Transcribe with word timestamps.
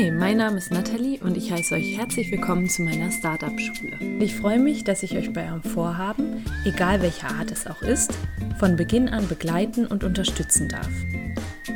Hi, 0.00 0.10
mein 0.10 0.38
Name 0.38 0.56
ist 0.56 0.70
Nathalie 0.72 1.20
und 1.20 1.36
ich 1.36 1.52
heiße 1.52 1.74
euch 1.74 1.98
herzlich 1.98 2.30
willkommen 2.30 2.70
zu 2.70 2.80
meiner 2.80 3.10
Startup-Schule. 3.10 3.98
Ich 4.18 4.34
freue 4.34 4.58
mich, 4.58 4.82
dass 4.82 5.02
ich 5.02 5.14
euch 5.14 5.30
bei 5.30 5.46
eurem 5.46 5.62
Vorhaben, 5.62 6.42
egal 6.64 7.02
welcher 7.02 7.28
Art 7.28 7.50
es 7.50 7.66
auch 7.66 7.82
ist, 7.82 8.14
von 8.58 8.76
Beginn 8.76 9.10
an 9.10 9.28
begleiten 9.28 9.86
und 9.86 10.02
unterstützen 10.02 10.70
darf. 10.70 10.88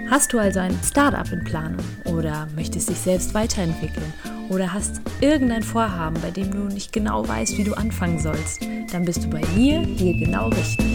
Hast 0.08 0.32
du 0.32 0.38
also 0.38 0.60
ein 0.60 0.74
Startup 0.82 1.30
in 1.30 1.44
Planung 1.44 1.84
oder 2.06 2.48
möchtest 2.56 2.88
dich 2.88 2.96
selbst 2.96 3.34
weiterentwickeln 3.34 4.14
oder 4.48 4.72
hast 4.72 5.02
irgendein 5.20 5.62
Vorhaben, 5.62 6.16
bei 6.22 6.30
dem 6.30 6.50
du 6.50 6.60
nicht 6.60 6.94
genau 6.94 7.28
weißt, 7.28 7.58
wie 7.58 7.64
du 7.64 7.74
anfangen 7.74 8.18
sollst, 8.18 8.66
dann 8.90 9.04
bist 9.04 9.24
du 9.24 9.28
bei 9.28 9.42
mir 9.54 9.80
hier 9.80 10.14
genau 10.14 10.48
richtig. 10.48 10.93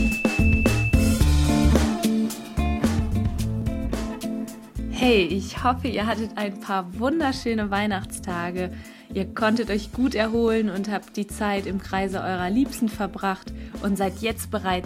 Hey, 5.02 5.24
ich 5.24 5.64
hoffe, 5.64 5.88
ihr 5.88 6.06
hattet 6.06 6.32
ein 6.36 6.60
paar 6.60 7.00
wunderschöne 7.00 7.72
Weihnachtstage. 7.72 8.70
Ihr 9.14 9.34
konntet 9.34 9.70
euch 9.70 9.94
gut 9.94 10.14
erholen 10.14 10.70
und 10.70 10.92
habt 10.92 11.16
die 11.16 11.26
Zeit 11.26 11.68
im 11.68 11.80
Kreise 11.80 12.20
eurer 12.20 12.50
Liebsten 12.50 12.90
verbracht 12.90 13.54
und 13.82 13.98
seid 13.98 14.18
jetzt 14.20 14.52
bereit, 14.52 14.84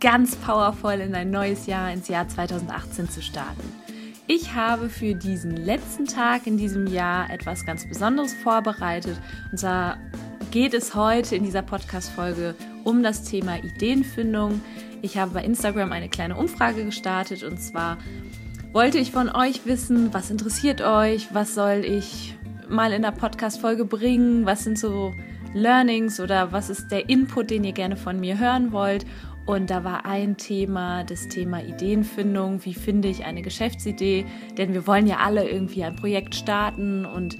ganz 0.00 0.34
powervoll 0.34 0.94
in 0.94 1.14
ein 1.14 1.30
neues 1.30 1.66
Jahr, 1.66 1.92
ins 1.92 2.08
Jahr 2.08 2.26
2018 2.26 3.10
zu 3.10 3.22
starten. 3.22 3.62
Ich 4.26 4.54
habe 4.54 4.88
für 4.88 5.14
diesen 5.14 5.56
letzten 5.56 6.06
Tag 6.06 6.48
in 6.48 6.56
diesem 6.56 6.88
Jahr 6.88 7.30
etwas 7.30 7.64
ganz 7.64 7.88
Besonderes 7.88 8.34
vorbereitet. 8.42 9.20
Und 9.52 9.58
zwar 9.58 9.98
geht 10.50 10.74
es 10.74 10.96
heute 10.96 11.36
in 11.36 11.44
dieser 11.44 11.62
Podcast-Folge 11.62 12.56
um 12.82 13.04
das 13.04 13.22
Thema 13.22 13.62
Ideenfindung. 13.62 14.60
Ich 15.00 15.16
habe 15.16 15.34
bei 15.34 15.44
Instagram 15.44 15.92
eine 15.92 16.08
kleine 16.08 16.34
Umfrage 16.34 16.84
gestartet 16.84 17.44
und 17.44 17.58
zwar 17.58 17.98
wollte 18.72 18.98
ich 18.98 19.12
von 19.12 19.28
euch 19.28 19.66
wissen, 19.66 20.12
was 20.12 20.30
interessiert 20.30 20.82
euch, 20.82 21.28
was 21.32 21.54
soll 21.54 21.84
ich 21.84 22.36
mal 22.68 22.92
in 22.92 23.02
der 23.02 23.12
Podcast-Folge 23.12 23.84
bringen, 23.84 24.44
was 24.44 24.64
sind 24.64 24.78
so 24.78 25.14
Learnings 25.54 26.20
oder 26.20 26.52
was 26.52 26.68
ist 26.68 26.88
der 26.88 27.08
Input, 27.08 27.50
den 27.50 27.64
ihr 27.64 27.72
gerne 27.72 27.96
von 27.96 28.20
mir 28.20 28.38
hören 28.38 28.72
wollt. 28.72 29.06
Und 29.46 29.70
da 29.70 29.82
war 29.82 30.04
ein 30.04 30.36
Thema, 30.36 31.04
das 31.04 31.28
Thema 31.28 31.62
Ideenfindung. 31.62 32.62
Wie 32.66 32.74
finde 32.74 33.08
ich 33.08 33.24
eine 33.24 33.40
Geschäftsidee? 33.40 34.26
Denn 34.58 34.74
wir 34.74 34.86
wollen 34.86 35.06
ja 35.06 35.18
alle 35.24 35.48
irgendwie 35.48 35.84
ein 35.84 35.96
Projekt 35.96 36.34
starten 36.34 37.06
und 37.06 37.38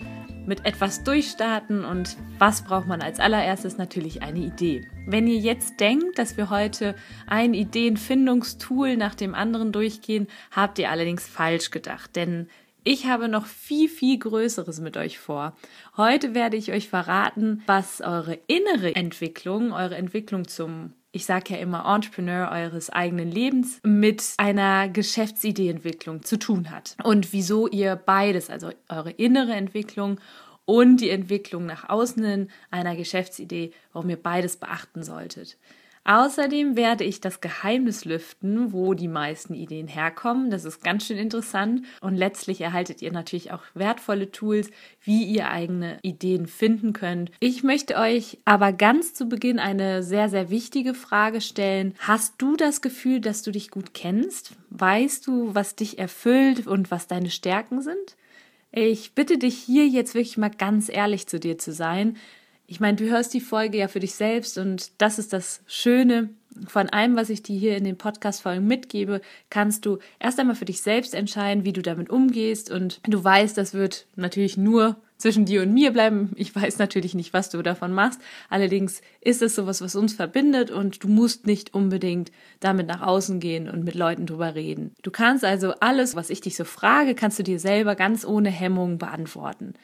mit 0.49 0.65
etwas 0.65 1.05
durchstarten 1.05 1.85
und 1.85 2.17
was 2.39 2.65
braucht 2.65 2.89
man 2.89 3.03
als 3.03 3.21
allererstes? 3.21 3.77
Natürlich 3.77 4.23
eine 4.23 4.41
Idee. 4.41 4.89
Wenn 5.07 5.27
ihr 5.27 5.37
jetzt 5.37 5.79
denkt, 5.79 6.19
dass 6.19 6.37
wir 6.39 6.49
heute 6.49 6.97
ein 7.27 7.53
Ideenfindungstool 7.53 8.97
nach 8.97 9.15
dem 9.15 9.35
anderen 9.35 9.73
durchgehen, 9.73 10.27
habt 10.51 10.79
ihr 10.79 10.91
allerdings 10.91 11.29
falsch 11.29 11.71
gedacht, 11.71 12.17
denn 12.17 12.49
ich 12.83 13.07
habe 13.07 13.29
noch 13.29 13.45
viel, 13.45 13.89
viel 13.89 14.19
Größeres 14.19 14.81
mit 14.81 14.97
euch 14.97 15.19
vor. 15.19 15.55
Heute 15.99 16.35
werde 16.35 16.57
ich 16.57 16.73
euch 16.73 16.89
verraten, 16.89 17.63
was 17.67 18.01
eure 18.01 18.39
innere 18.47 18.95
Entwicklung, 18.95 19.73
eure 19.73 19.97
Entwicklung 19.97 20.49
zum 20.49 20.95
ich 21.19 21.27
sage 21.27 21.55
ja 21.55 21.56
immer 21.58 21.84
Entrepreneur 21.92 22.48
eures 22.52 22.91
eigenen 22.91 23.28
Lebens 23.28 23.80
mit 23.83 24.22
einer 24.36 24.88
Geschäftsideeentwicklung 24.88 26.22
zu 26.22 26.38
tun 26.38 26.70
hat 26.70 26.97
und 27.02 27.33
wieso 27.33 27.66
ihr 27.66 27.97
beides, 27.97 28.50
also 28.50 28.70
eure 28.88 29.11
innere 29.11 29.52
Entwicklung 29.55 30.20
und 30.64 30.98
die 30.98 31.11
Entwicklung 31.11 31.66
nach 31.66 31.89
außen 31.89 32.48
einer 32.70 32.94
Geschäftsidee, 32.94 33.72
warum 33.92 34.08
ihr 34.11 34.22
beides 34.22 34.58
beachten 34.58 35.02
solltet. 35.02 35.58
Außerdem 36.09 36.75
werde 36.75 37.05
ich 37.05 37.20
das 37.20 37.42
Geheimnis 37.42 38.06
lüften, 38.06 38.73
wo 38.73 38.95
die 38.95 39.09
meisten 39.09 39.53
Ideen 39.53 39.89
herkommen. 39.89 40.48
Das 40.48 40.64
ist 40.64 40.83
ganz 40.83 41.05
schön 41.06 41.19
interessant. 41.19 41.84
Und 42.01 42.17
letztlich 42.17 42.62
erhaltet 42.62 43.03
ihr 43.03 43.12
natürlich 43.12 43.53
auch 43.53 43.61
wertvolle 43.75 44.31
Tools, 44.33 44.70
wie 45.03 45.25
ihr 45.25 45.51
eigene 45.51 45.98
Ideen 46.01 46.47
finden 46.47 46.95
könnt. 46.95 47.31
Ich 47.41 47.62
möchte 47.62 47.97
euch 47.97 48.39
aber 48.47 48.73
ganz 48.73 49.12
zu 49.12 49.27
Beginn 49.27 49.58
eine 49.58 50.02
sehr, 50.02 50.30
sehr 50.30 50.48
wichtige 50.48 50.95
Frage 50.95 51.42
stellen. 51.42 51.95
Hast 51.98 52.36
du 52.39 52.57
das 52.57 52.80
Gefühl, 52.80 53.20
dass 53.20 53.42
du 53.42 53.51
dich 53.51 53.70
gut 53.70 53.92
kennst? 53.92 54.52
Weißt 54.70 55.27
du, 55.27 55.55
was 55.55 55.77
dich 55.77 55.98
erfüllt 55.98 56.67
und 56.67 56.90
was 56.90 57.07
deine 57.07 57.29
Stärken 57.29 57.83
sind? 57.83 58.17
Ich 58.73 59.13
bitte 59.13 59.36
dich 59.36 59.58
hier 59.58 59.86
jetzt 59.86 60.14
wirklich 60.14 60.39
mal 60.39 60.48
ganz 60.48 60.89
ehrlich 60.89 61.27
zu 61.27 61.39
dir 61.39 61.58
zu 61.58 61.70
sein, 61.70 62.17
ich 62.70 62.80
meine, 62.80 62.98
du 62.98 63.08
hörst 63.08 63.33
die 63.33 63.40
Folge 63.40 63.79
ja 63.79 63.89
für 63.89 63.98
dich 63.98 64.14
selbst 64.14 64.58
und 64.58 64.92
das 64.98 65.18
ist 65.18 65.33
das 65.33 65.62
Schöne. 65.67 66.29
Von 66.67 66.90
allem, 66.90 67.17
was 67.17 67.30
ich 67.30 67.42
dir 67.42 67.58
hier 67.58 67.77
in 67.77 67.84
den 67.84 67.96
Podcast-Folgen 67.96 68.67
mitgebe, 68.67 69.23
kannst 69.48 69.86
du 69.86 69.98
erst 70.20 70.39
einmal 70.39 70.55
für 70.55 70.67
dich 70.67 70.83
selbst 70.83 71.14
entscheiden, 71.14 71.64
wie 71.64 71.73
du 71.73 71.80
damit 71.80 72.11
umgehst. 72.11 72.70
Und 72.70 73.01
du 73.05 73.24
weißt, 73.24 73.57
das 73.57 73.73
wird 73.73 74.07
natürlich 74.17 74.58
nur 74.58 74.96
zwischen 75.17 75.46
dir 75.46 75.62
und 75.62 75.73
mir 75.73 75.92
bleiben. 75.92 76.33
Ich 76.36 76.55
weiß 76.55 76.78
natürlich 76.78 77.14
nicht, 77.14 77.33
was 77.33 77.48
du 77.48 77.62
davon 77.62 77.92
machst. 77.92 78.20
Allerdings 78.51 79.01
ist 79.23 79.40
es 79.40 79.55
sowas, 79.55 79.80
was 79.80 79.96
uns 79.96 80.12
verbindet 80.12 80.70
und 80.70 81.02
du 81.02 81.08
musst 81.08 81.46
nicht 81.46 81.73
unbedingt 81.73 82.33
damit 82.61 82.86
nach 82.86 83.01
außen 83.01 83.40
gehen 83.40 83.70
und 83.70 83.83
mit 83.83 83.95
Leuten 83.95 84.27
drüber 84.27 84.55
reden. 84.55 84.95
Du 85.02 85.11
kannst 85.11 85.45
also 85.45 85.73
alles, 85.80 86.17
was 86.17 86.28
ich 86.28 86.42
dich 86.42 86.57
so 86.57 86.64
frage, 86.64 87.14
kannst 87.14 87.39
du 87.39 87.42
dir 87.42 87.61
selber 87.61 87.95
ganz 87.95 88.27
ohne 88.27 88.51
Hemmung 88.51 88.98
beantworten. 88.98 89.74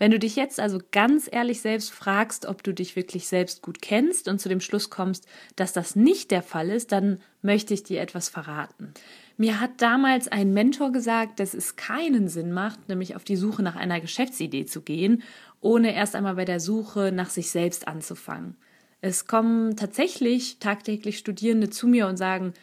Wenn 0.00 0.10
du 0.10 0.18
dich 0.18 0.34
jetzt 0.34 0.58
also 0.58 0.78
ganz 0.92 1.28
ehrlich 1.30 1.60
selbst 1.60 1.90
fragst, 1.90 2.46
ob 2.46 2.62
du 2.62 2.72
dich 2.72 2.96
wirklich 2.96 3.28
selbst 3.28 3.60
gut 3.60 3.82
kennst 3.82 4.28
und 4.28 4.40
zu 4.40 4.48
dem 4.48 4.62
Schluss 4.62 4.88
kommst, 4.88 5.26
dass 5.56 5.74
das 5.74 5.94
nicht 5.94 6.30
der 6.30 6.42
Fall 6.42 6.70
ist, 6.70 6.90
dann 6.90 7.20
möchte 7.42 7.74
ich 7.74 7.82
dir 7.82 8.00
etwas 8.00 8.30
verraten. 8.30 8.94
Mir 9.36 9.60
hat 9.60 9.72
damals 9.82 10.26
ein 10.26 10.54
Mentor 10.54 10.90
gesagt, 10.90 11.38
dass 11.38 11.52
es 11.52 11.76
keinen 11.76 12.28
Sinn 12.28 12.50
macht, 12.50 12.88
nämlich 12.88 13.14
auf 13.14 13.24
die 13.24 13.36
Suche 13.36 13.62
nach 13.62 13.76
einer 13.76 14.00
Geschäftsidee 14.00 14.64
zu 14.64 14.80
gehen, 14.80 15.22
ohne 15.60 15.94
erst 15.94 16.16
einmal 16.16 16.36
bei 16.36 16.46
der 16.46 16.60
Suche 16.60 17.12
nach 17.12 17.28
sich 17.28 17.50
selbst 17.50 17.86
anzufangen. 17.86 18.56
Es 19.02 19.26
kommen 19.26 19.76
tatsächlich 19.76 20.60
tagtäglich 20.60 21.18
Studierende 21.18 21.68
zu 21.68 21.86
mir 21.86 22.06
und 22.06 22.16
sagen, 22.16 22.54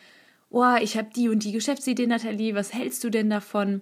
oh, 0.50 0.76
ich 0.82 0.98
habe 0.98 1.10
die 1.16 1.30
und 1.30 1.44
die 1.44 1.52
Geschäftsidee, 1.52 2.08
Nathalie, 2.08 2.56
was 2.56 2.74
hältst 2.74 3.04
du 3.04 3.12
denn 3.12 3.30
davon? 3.30 3.82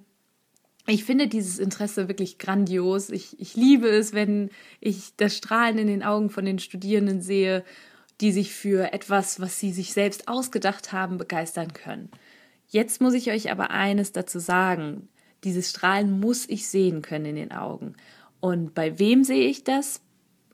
Ich 0.88 1.03
finde 1.03 1.28
dieses 1.28 1.57
Interesse 1.57 2.07
wirklich 2.07 2.38
grandios. 2.38 3.09
Ich, 3.09 3.40
ich 3.40 3.56
liebe 3.56 3.88
es, 3.88 4.13
wenn 4.13 4.50
ich 4.79 5.16
das 5.18 5.35
Strahlen 5.35 5.78
in 5.78 5.88
den 5.88 6.03
Augen 6.03 6.29
von 6.29 6.46
den 6.46 6.59
Studierenden 6.59 7.22
sehe, 7.22 7.63
die 8.22 8.31
sich 8.31 8.53
für 8.53 8.94
etwas, 8.94 9.40
was 9.40 9.59
sie 9.59 9.72
sich 9.72 9.94
selbst 9.94 10.28
ausgedacht 10.28 10.94
haben, 10.94 11.18
begeistern 11.18 11.73
können. 11.73 12.09
Jetzt 12.68 13.01
muss 13.01 13.13
ich 13.13 13.31
euch 13.31 13.51
aber 13.51 13.72
eines 13.72 14.12
dazu 14.12 14.40
sagen. 14.40 15.09
Dieses 15.44 15.69
Strahlen 15.69 16.19
muss 16.19 16.47
ich 16.47 16.68
sehen 16.68 17.02
können 17.02 17.25
in 17.25 17.35
den 17.35 17.52
Augen. 17.52 17.96
Und 18.40 18.73
bei 18.73 19.00
wem 19.00 19.23
sehe 19.23 19.47
ich 19.47 19.63
das? 19.63 20.02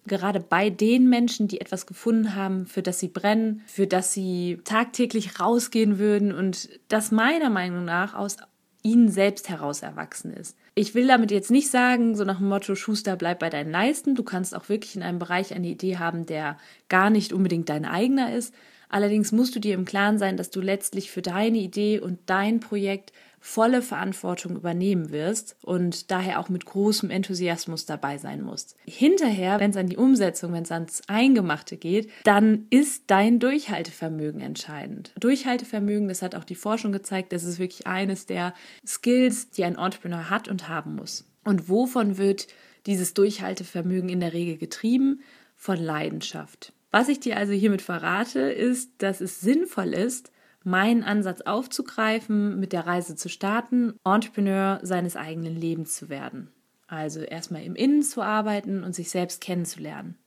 Gerade 0.08 0.40
bei 0.40 0.69
den 0.69 1.09
Menschen, 1.09 1.48
die 1.48 1.62
etwas 1.62 1.86
gefunden 1.86 2.36
haben, 2.36 2.66
für 2.66 2.81
das 2.81 3.00
sie 3.00 3.08
brennen, 3.08 3.62
für 3.68 3.86
das 3.86 4.13
sie 4.13 4.59
tagtäglich 4.63 5.40
rausgehen 5.40 6.00
würden 6.00 6.34
und 6.34 6.69
das 6.88 7.12
meiner 7.12 7.50
Meinung 7.50 7.86
nach 7.86 8.16
aus 8.16 8.38
ihnen 8.84 9.09
selbst 9.09 9.50
heraus 9.50 9.81
erwachsen 9.81 10.34
ist. 10.34 10.58
Ich 10.75 10.96
will 10.96 11.08
damit 11.08 11.31
jetzt 11.31 11.52
nicht 11.52 11.69
sagen, 11.69 12.16
so 12.16 12.24
nach 12.24 12.38
dem 12.38 12.50
Motto, 12.50 12.75
Schuster, 12.75 13.16
bleib 13.16 13.40
bei 13.40 13.50
deinen 13.50 13.72
Leisten. 13.72 14.16
Du 14.16 14.24
kannst 14.24 14.56
auch 14.56 14.69
wirklich 14.69 14.96
in 14.96 15.03
einem 15.03 15.19
Bereich 15.19 15.53
eine 15.53 15.68
Idee 15.68 15.97
haben, 15.97 16.25
der 16.25 16.58
gar 16.90 17.09
nicht 17.09 17.34
unbedingt 17.34 17.69
dein 17.69 17.86
eigener 17.86 18.34
ist. 18.34 18.53
Allerdings 18.90 19.31
musst 19.31 19.56
du 19.56 19.59
dir 19.59 19.74
im 19.74 19.86
Klaren 19.86 20.18
sein, 20.18 20.36
dass 20.36 20.50
du 20.50 20.59
letztlich 20.59 21.12
für 21.12 21.22
deine 21.22 21.59
Idee 21.59 22.00
und 22.00 22.19
dein 22.25 22.59
Projekt 22.59 23.14
volle 23.44 23.81
Verantwortung 23.81 24.56
übernehmen 24.56 25.12
wirst 25.12 25.57
und 25.63 26.12
daher 26.12 26.40
auch 26.40 26.47
mit 26.47 26.66
großem 26.66 27.09
Enthusiasmus 27.09 27.88
dabei 27.88 28.19
sein 28.19 28.44
musst. 28.44 28.78
Hinterher, 28.85 29.59
wenn 29.59 29.72
es 29.72 29.78
an 29.78 29.88
die 29.88 29.97
Umsetzung, 29.97 30.53
wenn 30.53 30.63
es 30.63 30.72
ans 30.72 31.02
Eingemachte 31.07 31.75
geht, 31.75 32.09
dann 32.24 32.68
ist 32.69 33.06
dein 33.07 33.40
Durchhaltevermögen 33.40 34.41
entscheidend. 34.41 35.12
Durchhaltevermögen, 35.19 36.07
das 36.07 36.22
hat 36.22 36.35
auch 36.35 36.44
die 36.44 36.56
Forschung 36.56 36.91
gezeigt, 36.91 37.34
das 37.34 37.44
ist 37.44 37.57
wirklich 37.57 37.88
eines 37.88 38.28
der 38.28 38.53
Skills, 38.85 39.50
die 39.50 39.63
ein 39.63 39.75
Entrepreneur 39.75 40.30
hat 40.30 40.48
und 40.48 40.69
haben 40.69 40.95
muss. 40.95 41.25
Und 41.44 41.68
wovon 41.68 42.19
wird 42.19 42.48
dieses 42.86 43.16
Durchhaltevermögen 43.16 44.10
in 44.10 44.19
der 44.19 44.33
Regel 44.33 44.57
getrieben? 44.57 45.21
Von 45.56 45.77
Leidenschaft. 45.77 46.74
Was 46.92 47.07
ich 47.07 47.19
dir 47.19 47.38
also 47.38 47.54
hiermit 47.54 47.81
verrate, 47.81 48.39
ist, 48.39 48.92
dass 48.98 49.21
es 49.21 49.42
sinnvoll 49.42 49.94
ist, 49.94 50.31
meinen 50.63 51.04
Ansatz 51.04 51.42
aufzugreifen, 51.42 52.60
mit 52.60 52.74
der 52.74 52.86
Reise 52.86 53.16
zu 53.16 53.30
starten, 53.30 53.96
Entrepreneur 54.06 54.80
seines 54.84 55.16
eigenen 55.16 55.56
Lebens 55.56 55.96
zu 55.96 56.10
werden. 56.10 56.52
Also 56.88 57.22
erstmal 57.22 57.63
im 57.63 57.75
Innen 57.75 58.04
zu 58.04 58.22
arbeiten 58.22 58.84
und 58.84 58.94
sich 58.94 59.10
selbst 59.10 59.42
kennenzulernen. 59.42 60.18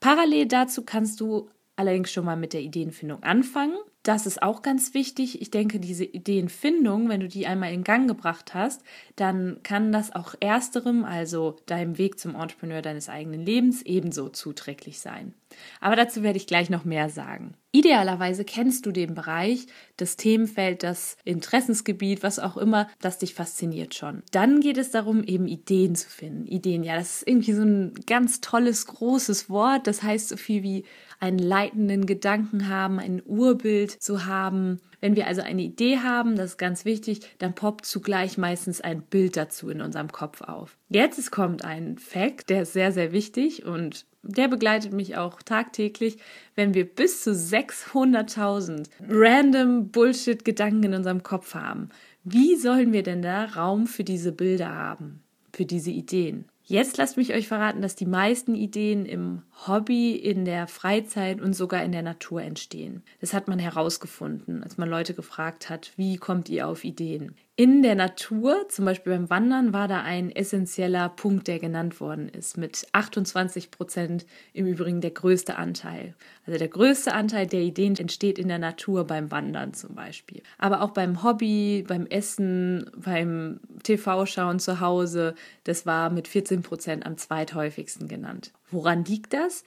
Parallel 0.00 0.46
dazu 0.46 0.84
kannst 0.84 1.20
du 1.20 1.48
allerdings 1.76 2.12
schon 2.12 2.24
mal 2.24 2.36
mit 2.36 2.52
der 2.52 2.60
Ideenfindung 2.60 3.22
anfangen. 3.22 3.76
Das 4.04 4.26
ist 4.26 4.42
auch 4.42 4.62
ganz 4.62 4.94
wichtig. 4.94 5.40
Ich 5.40 5.50
denke, 5.50 5.80
diese 5.80 6.04
Ideenfindung, 6.04 7.08
wenn 7.08 7.20
du 7.20 7.28
die 7.28 7.46
einmal 7.46 7.72
in 7.72 7.84
Gang 7.84 8.06
gebracht 8.06 8.54
hast, 8.54 8.82
dann 9.16 9.60
kann 9.62 9.92
das 9.92 10.14
auch 10.14 10.34
ersterem, 10.40 11.04
also 11.04 11.56
deinem 11.66 11.96
Weg 11.96 12.20
zum 12.20 12.34
Entrepreneur 12.34 12.82
deines 12.82 13.08
eigenen 13.08 13.40
Lebens, 13.40 13.82
ebenso 13.82 14.28
zuträglich 14.28 15.00
sein. 15.00 15.32
Aber 15.80 15.96
dazu 15.96 16.22
werde 16.22 16.36
ich 16.36 16.46
gleich 16.46 16.68
noch 16.68 16.84
mehr 16.84 17.08
sagen. 17.08 17.54
Idealerweise 17.72 18.44
kennst 18.44 18.86
du 18.86 18.92
den 18.92 19.14
Bereich, 19.14 19.66
das 19.96 20.16
Themenfeld, 20.16 20.82
das 20.82 21.16
Interessensgebiet, 21.24 22.22
was 22.22 22.38
auch 22.38 22.56
immer, 22.56 22.88
das 23.00 23.18
dich 23.18 23.34
fasziniert 23.34 23.94
schon. 23.94 24.22
Dann 24.30 24.60
geht 24.60 24.78
es 24.78 24.90
darum, 24.90 25.24
eben 25.24 25.48
Ideen 25.48 25.96
zu 25.96 26.08
finden. 26.08 26.46
Ideen, 26.46 26.84
ja, 26.84 26.96
das 26.96 27.16
ist 27.16 27.28
irgendwie 27.28 27.52
so 27.52 27.62
ein 27.62 27.94
ganz 28.06 28.40
tolles, 28.40 28.86
großes 28.86 29.50
Wort. 29.50 29.86
Das 29.86 30.02
heißt 30.02 30.28
so 30.28 30.36
viel 30.36 30.62
wie 30.62 30.84
einen 31.18 31.38
leitenden 31.38 32.06
Gedanken 32.06 32.68
haben, 32.68 33.00
ein 33.00 33.22
Urbild 33.24 33.93
zu 34.02 34.26
haben. 34.26 34.80
Wenn 35.00 35.16
wir 35.16 35.26
also 35.26 35.42
eine 35.42 35.62
Idee 35.62 35.98
haben, 35.98 36.36
das 36.36 36.52
ist 36.52 36.58
ganz 36.58 36.84
wichtig, 36.84 37.20
dann 37.38 37.54
poppt 37.54 37.86
zugleich 37.86 38.38
meistens 38.38 38.80
ein 38.80 39.02
Bild 39.02 39.36
dazu 39.36 39.68
in 39.68 39.80
unserem 39.80 40.10
Kopf 40.10 40.40
auf. 40.42 40.76
Jetzt 40.88 41.30
kommt 41.30 41.64
ein 41.64 41.98
Fact, 41.98 42.50
der 42.50 42.62
ist 42.62 42.72
sehr, 42.72 42.92
sehr 42.92 43.12
wichtig 43.12 43.64
und 43.64 44.06
der 44.22 44.48
begleitet 44.48 44.92
mich 44.92 45.16
auch 45.16 45.42
tagtäglich, 45.42 46.16
wenn 46.54 46.72
wir 46.72 46.86
bis 46.86 47.22
zu 47.22 47.32
600.000 47.32 48.88
random 49.08 49.88
Bullshit-Gedanken 49.88 50.84
in 50.84 50.94
unserem 50.94 51.22
Kopf 51.22 51.54
haben. 51.54 51.90
Wie 52.24 52.56
sollen 52.56 52.92
wir 52.92 53.02
denn 53.02 53.20
da 53.20 53.44
Raum 53.44 53.86
für 53.86 54.04
diese 54.04 54.32
Bilder 54.32 54.70
haben, 54.70 55.22
für 55.52 55.66
diese 55.66 55.90
Ideen? 55.90 56.46
Jetzt 56.66 56.96
lasst 56.96 57.18
mich 57.18 57.34
euch 57.34 57.46
verraten, 57.46 57.82
dass 57.82 57.94
die 57.94 58.06
meisten 58.06 58.54
Ideen 58.54 59.04
im 59.04 59.42
Hobby, 59.66 60.12
in 60.12 60.46
der 60.46 60.66
Freizeit 60.66 61.42
und 61.42 61.52
sogar 61.52 61.84
in 61.84 61.92
der 61.92 62.00
Natur 62.00 62.40
entstehen. 62.40 63.02
Das 63.20 63.34
hat 63.34 63.48
man 63.48 63.58
herausgefunden, 63.58 64.62
als 64.64 64.78
man 64.78 64.88
Leute 64.88 65.12
gefragt 65.12 65.68
hat, 65.68 65.92
wie 65.96 66.16
kommt 66.16 66.48
ihr 66.48 66.66
auf 66.66 66.84
Ideen? 66.84 67.34
In 67.56 67.82
der 67.82 67.94
Natur, 67.94 68.66
zum 68.68 68.84
Beispiel 68.84 69.12
beim 69.12 69.30
Wandern, 69.30 69.72
war 69.72 69.86
da 69.86 70.02
ein 70.02 70.34
essentieller 70.34 71.08
Punkt, 71.08 71.46
der 71.46 71.60
genannt 71.60 72.00
worden 72.00 72.28
ist, 72.28 72.58
mit 72.58 72.84
28 72.90 73.70
Prozent 73.70 74.26
im 74.52 74.66
Übrigen 74.66 75.00
der 75.00 75.12
größte 75.12 75.54
Anteil. 75.54 76.16
Also 76.46 76.58
der 76.58 76.66
größte 76.66 77.14
Anteil 77.14 77.46
der 77.46 77.60
Ideen 77.60 77.94
entsteht 77.94 78.40
in 78.40 78.48
der 78.48 78.58
Natur 78.58 79.04
beim 79.04 79.30
Wandern 79.30 79.72
zum 79.72 79.94
Beispiel. 79.94 80.42
Aber 80.58 80.82
auch 80.82 80.90
beim 80.90 81.22
Hobby, 81.22 81.84
beim 81.86 82.06
Essen, 82.06 82.90
beim 82.96 83.60
TV-Schauen 83.84 84.58
zu 84.58 84.80
Hause, 84.80 85.36
das 85.62 85.86
war 85.86 86.10
mit 86.10 86.26
14 86.26 86.62
Prozent 86.62 87.06
am 87.06 87.16
zweithäufigsten 87.18 88.08
genannt. 88.08 88.50
Woran 88.72 89.04
liegt 89.04 89.32
das? 89.32 89.62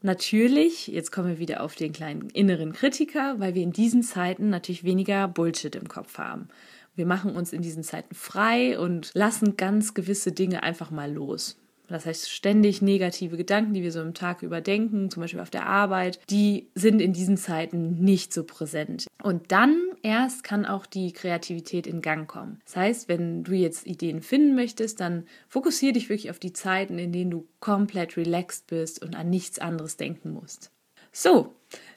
Natürlich, 0.00 0.86
jetzt 0.86 1.12
kommen 1.12 1.28
wir 1.28 1.38
wieder 1.38 1.62
auf 1.62 1.74
den 1.74 1.92
kleinen 1.92 2.30
inneren 2.30 2.72
Kritiker, 2.72 3.40
weil 3.40 3.54
wir 3.54 3.62
in 3.62 3.72
diesen 3.72 4.02
Zeiten 4.02 4.48
natürlich 4.48 4.84
weniger 4.84 5.28
Bullshit 5.28 5.74
im 5.74 5.88
Kopf 5.88 6.16
haben. 6.16 6.48
Wir 6.96 7.06
machen 7.06 7.36
uns 7.36 7.52
in 7.52 7.62
diesen 7.62 7.82
Zeiten 7.82 8.14
frei 8.14 8.78
und 8.78 9.10
lassen 9.14 9.56
ganz 9.56 9.94
gewisse 9.94 10.32
Dinge 10.32 10.62
einfach 10.62 10.90
mal 10.90 11.12
los. 11.12 11.56
Das 11.88 12.06
heißt, 12.06 12.30
ständig 12.30 12.82
negative 12.82 13.36
Gedanken, 13.36 13.74
die 13.74 13.82
wir 13.82 13.92
so 13.92 14.00
im 14.00 14.14
Tag 14.14 14.42
überdenken, 14.42 15.10
zum 15.10 15.20
Beispiel 15.20 15.40
auf 15.40 15.50
der 15.50 15.66
Arbeit, 15.66 16.18
die 16.30 16.66
sind 16.74 17.00
in 17.00 17.12
diesen 17.12 17.36
Zeiten 17.36 18.02
nicht 18.02 18.32
so 18.32 18.42
präsent. 18.42 19.06
Und 19.22 19.52
dann 19.52 19.76
erst 20.02 20.42
kann 20.42 20.66
auch 20.66 20.86
die 20.86 21.12
Kreativität 21.12 21.86
in 21.86 22.00
Gang 22.00 22.26
kommen. 22.28 22.60
Das 22.64 22.76
heißt, 22.76 23.08
wenn 23.08 23.44
du 23.44 23.52
jetzt 23.52 23.86
Ideen 23.86 24.20
finden 24.20 24.56
möchtest, 24.56 25.00
dann 25.00 25.26
fokussiere 25.48 25.92
dich 25.92 26.08
wirklich 26.08 26.30
auf 26.30 26.38
die 26.38 26.52
Zeiten, 26.52 26.98
in 26.98 27.12
denen 27.12 27.30
du 27.30 27.46
komplett 27.60 28.16
relaxed 28.16 28.66
bist 28.66 29.04
und 29.04 29.14
an 29.14 29.30
nichts 29.30 29.58
anderes 29.58 29.96
denken 29.96 30.32
musst. 30.32 30.72
So, 31.12 31.54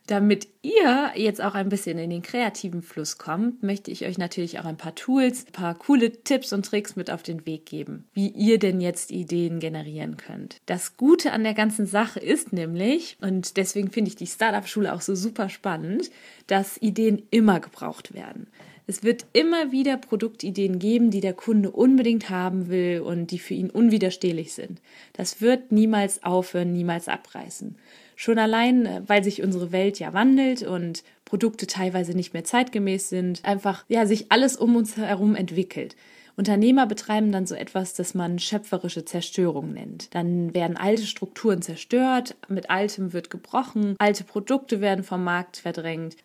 damit 0.09 0.47
ihr 0.63 1.11
jetzt 1.15 1.41
auch 1.41 1.53
ein 1.53 1.69
bisschen 1.69 1.99
in 1.99 2.09
den 2.09 2.23
kreativen 2.23 2.81
Fluss 2.81 3.17
kommt, 3.19 3.61
möchte 3.61 3.91
ich 3.91 4.05
euch 4.05 4.17
natürlich 4.17 4.59
auch 4.59 4.65
ein 4.65 4.77
paar 4.77 4.95
Tools, 4.95 5.45
ein 5.45 5.51
paar 5.51 5.75
coole 5.75 6.23
Tipps 6.23 6.51
und 6.51 6.65
Tricks 6.65 6.95
mit 6.95 7.11
auf 7.11 7.21
den 7.21 7.45
Weg 7.45 7.67
geben, 7.67 8.07
wie 8.13 8.29
ihr 8.29 8.57
denn 8.57 8.81
jetzt 8.81 9.11
Ideen 9.11 9.59
generieren 9.59 10.17
könnt. 10.17 10.57
Das 10.65 10.97
Gute 10.97 11.31
an 11.31 11.43
der 11.43 11.53
ganzen 11.53 11.85
Sache 11.85 12.19
ist 12.19 12.53
nämlich, 12.53 13.17
und 13.21 13.57
deswegen 13.57 13.91
finde 13.91 14.09
ich 14.09 14.15
die 14.15 14.27
Startup-Schule 14.27 14.93
auch 14.93 15.01
so 15.01 15.13
super 15.13 15.47
spannend, 15.47 16.09
dass 16.47 16.81
Ideen 16.81 17.21
immer 17.29 17.59
gebraucht 17.59 18.13
werden. 18.13 18.47
Es 18.87 19.03
wird 19.03 19.27
immer 19.33 19.71
wieder 19.71 19.97
Produktideen 19.97 20.79
geben, 20.79 21.11
die 21.11 21.21
der 21.21 21.35
Kunde 21.35 21.69
unbedingt 21.69 22.31
haben 22.31 22.69
will 22.69 23.01
und 23.01 23.29
die 23.29 23.37
für 23.37 23.53
ihn 23.53 23.69
unwiderstehlich 23.69 24.53
sind. 24.53 24.81
Das 25.13 25.41
wird 25.41 25.71
niemals 25.71 26.23
aufhören, 26.23 26.73
niemals 26.73 27.07
abreißen. 27.07 27.75
Schon 28.21 28.37
allein, 28.37 28.85
äh, 28.85 29.01
weil 29.07 29.23
sich 29.23 29.41
unsere 29.41 29.71
Welt 29.71 29.97
ja 29.97 30.11
wandelt 30.11 30.61
und 30.63 31.05
Produkte 31.23 31.67
teilweise 31.67 32.11
nicht 32.11 32.33
mehr 32.33 32.43
zeitgemäß 32.43 33.07
sind, 33.07 33.45
einfach 33.45 33.85
ja 33.87 34.05
sich 34.05 34.29
alles 34.29 34.57
um 34.57 34.75
uns 34.75 34.97
herum 34.97 35.37
entwickelt. 35.37 35.95
Unternehmer 36.35 36.85
betreiben 36.85 37.31
dann 37.31 37.45
so 37.45 37.55
etwas, 37.55 37.93
das 37.93 38.15
man 38.15 38.37
schöpferische 38.37 39.05
Zerstörung 39.05 39.71
nennt. 39.71 40.13
Dann 40.13 40.53
werden 40.53 40.75
alte 40.75 41.03
Strukturen 41.03 41.61
zerstört, 41.61 42.35
mit 42.49 42.69
altem 42.69 43.13
wird 43.13 43.29
gebrochen, 43.29 43.95
alte 43.99 44.25
Produkte 44.25 44.81
werden 44.81 45.05
vom 45.05 45.23
Markt 45.23 45.55
verdrängt. 45.55 46.17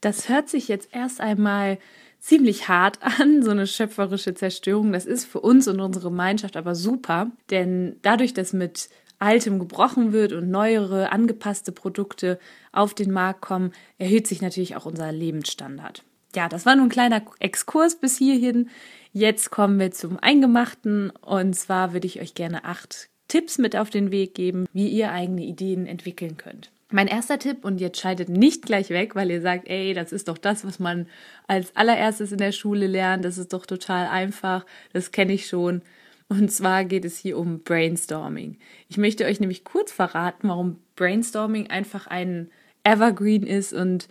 Das 0.00 0.28
hört 0.28 0.48
sich 0.48 0.68
jetzt 0.68 0.90
erst 0.92 1.20
einmal 1.20 1.78
ziemlich 2.20 2.68
hart 2.68 3.00
an, 3.20 3.42
so 3.42 3.50
eine 3.50 3.66
schöpferische 3.66 4.34
Zerstörung. 4.34 4.92
Das 4.92 5.04
ist 5.04 5.24
für 5.24 5.40
uns 5.40 5.66
und 5.66 5.80
unsere 5.80 6.10
Gemeinschaft 6.10 6.56
aber 6.56 6.76
super, 6.76 7.32
denn 7.50 7.96
dadurch, 8.02 8.34
dass 8.34 8.52
mit 8.52 8.88
Altem 9.18 9.58
gebrochen 9.58 10.12
wird 10.12 10.32
und 10.32 10.50
neuere, 10.50 11.12
angepasste 11.12 11.72
Produkte 11.72 12.38
auf 12.72 12.94
den 12.94 13.10
Markt 13.10 13.40
kommen, 13.40 13.72
erhöht 13.98 14.26
sich 14.26 14.42
natürlich 14.42 14.76
auch 14.76 14.86
unser 14.86 15.10
Lebensstandard. 15.12 16.04
Ja, 16.34 16.48
das 16.48 16.66
war 16.66 16.76
nun 16.76 16.86
ein 16.86 16.90
kleiner 16.90 17.22
Exkurs 17.40 17.96
bis 17.96 18.18
hierhin. 18.18 18.68
Jetzt 19.12 19.50
kommen 19.50 19.78
wir 19.78 19.90
zum 19.90 20.18
Eingemachten 20.18 21.10
und 21.10 21.54
zwar 21.54 21.92
würde 21.92 22.06
ich 22.06 22.20
euch 22.20 22.34
gerne 22.34 22.64
acht 22.64 23.08
Tipps 23.28 23.58
mit 23.58 23.76
auf 23.76 23.90
den 23.90 24.10
Weg 24.10 24.34
geben, 24.34 24.66
wie 24.72 24.88
ihr 24.88 25.12
eigene 25.12 25.42
Ideen 25.42 25.86
entwickeln 25.86 26.36
könnt. 26.36 26.70
Mein 26.90 27.06
erster 27.06 27.38
Tipp, 27.38 27.66
und 27.66 27.82
jetzt 27.82 28.00
schaltet 28.00 28.30
nicht 28.30 28.64
gleich 28.64 28.88
weg, 28.88 29.14
weil 29.14 29.30
ihr 29.30 29.42
sagt, 29.42 29.68
ey, 29.68 29.92
das 29.92 30.10
ist 30.10 30.28
doch 30.28 30.38
das, 30.38 30.64
was 30.64 30.78
man 30.78 31.06
als 31.46 31.76
allererstes 31.76 32.32
in 32.32 32.38
der 32.38 32.52
Schule 32.52 32.86
lernt, 32.86 33.26
das 33.26 33.36
ist 33.36 33.52
doch 33.52 33.66
total 33.66 34.06
einfach, 34.06 34.64
das 34.94 35.12
kenne 35.12 35.34
ich 35.34 35.46
schon. 35.46 35.82
Und 36.28 36.52
zwar 36.52 36.84
geht 36.84 37.04
es 37.04 37.16
hier 37.18 37.38
um 37.38 37.60
Brainstorming. 37.60 38.58
Ich 38.88 38.98
möchte 38.98 39.24
euch 39.24 39.40
nämlich 39.40 39.64
kurz 39.64 39.92
verraten, 39.92 40.48
warum 40.48 40.78
Brainstorming 40.94 41.68
einfach 41.68 42.06
ein 42.06 42.50
Evergreen 42.84 43.44
ist 43.44 43.72
und 43.72 44.08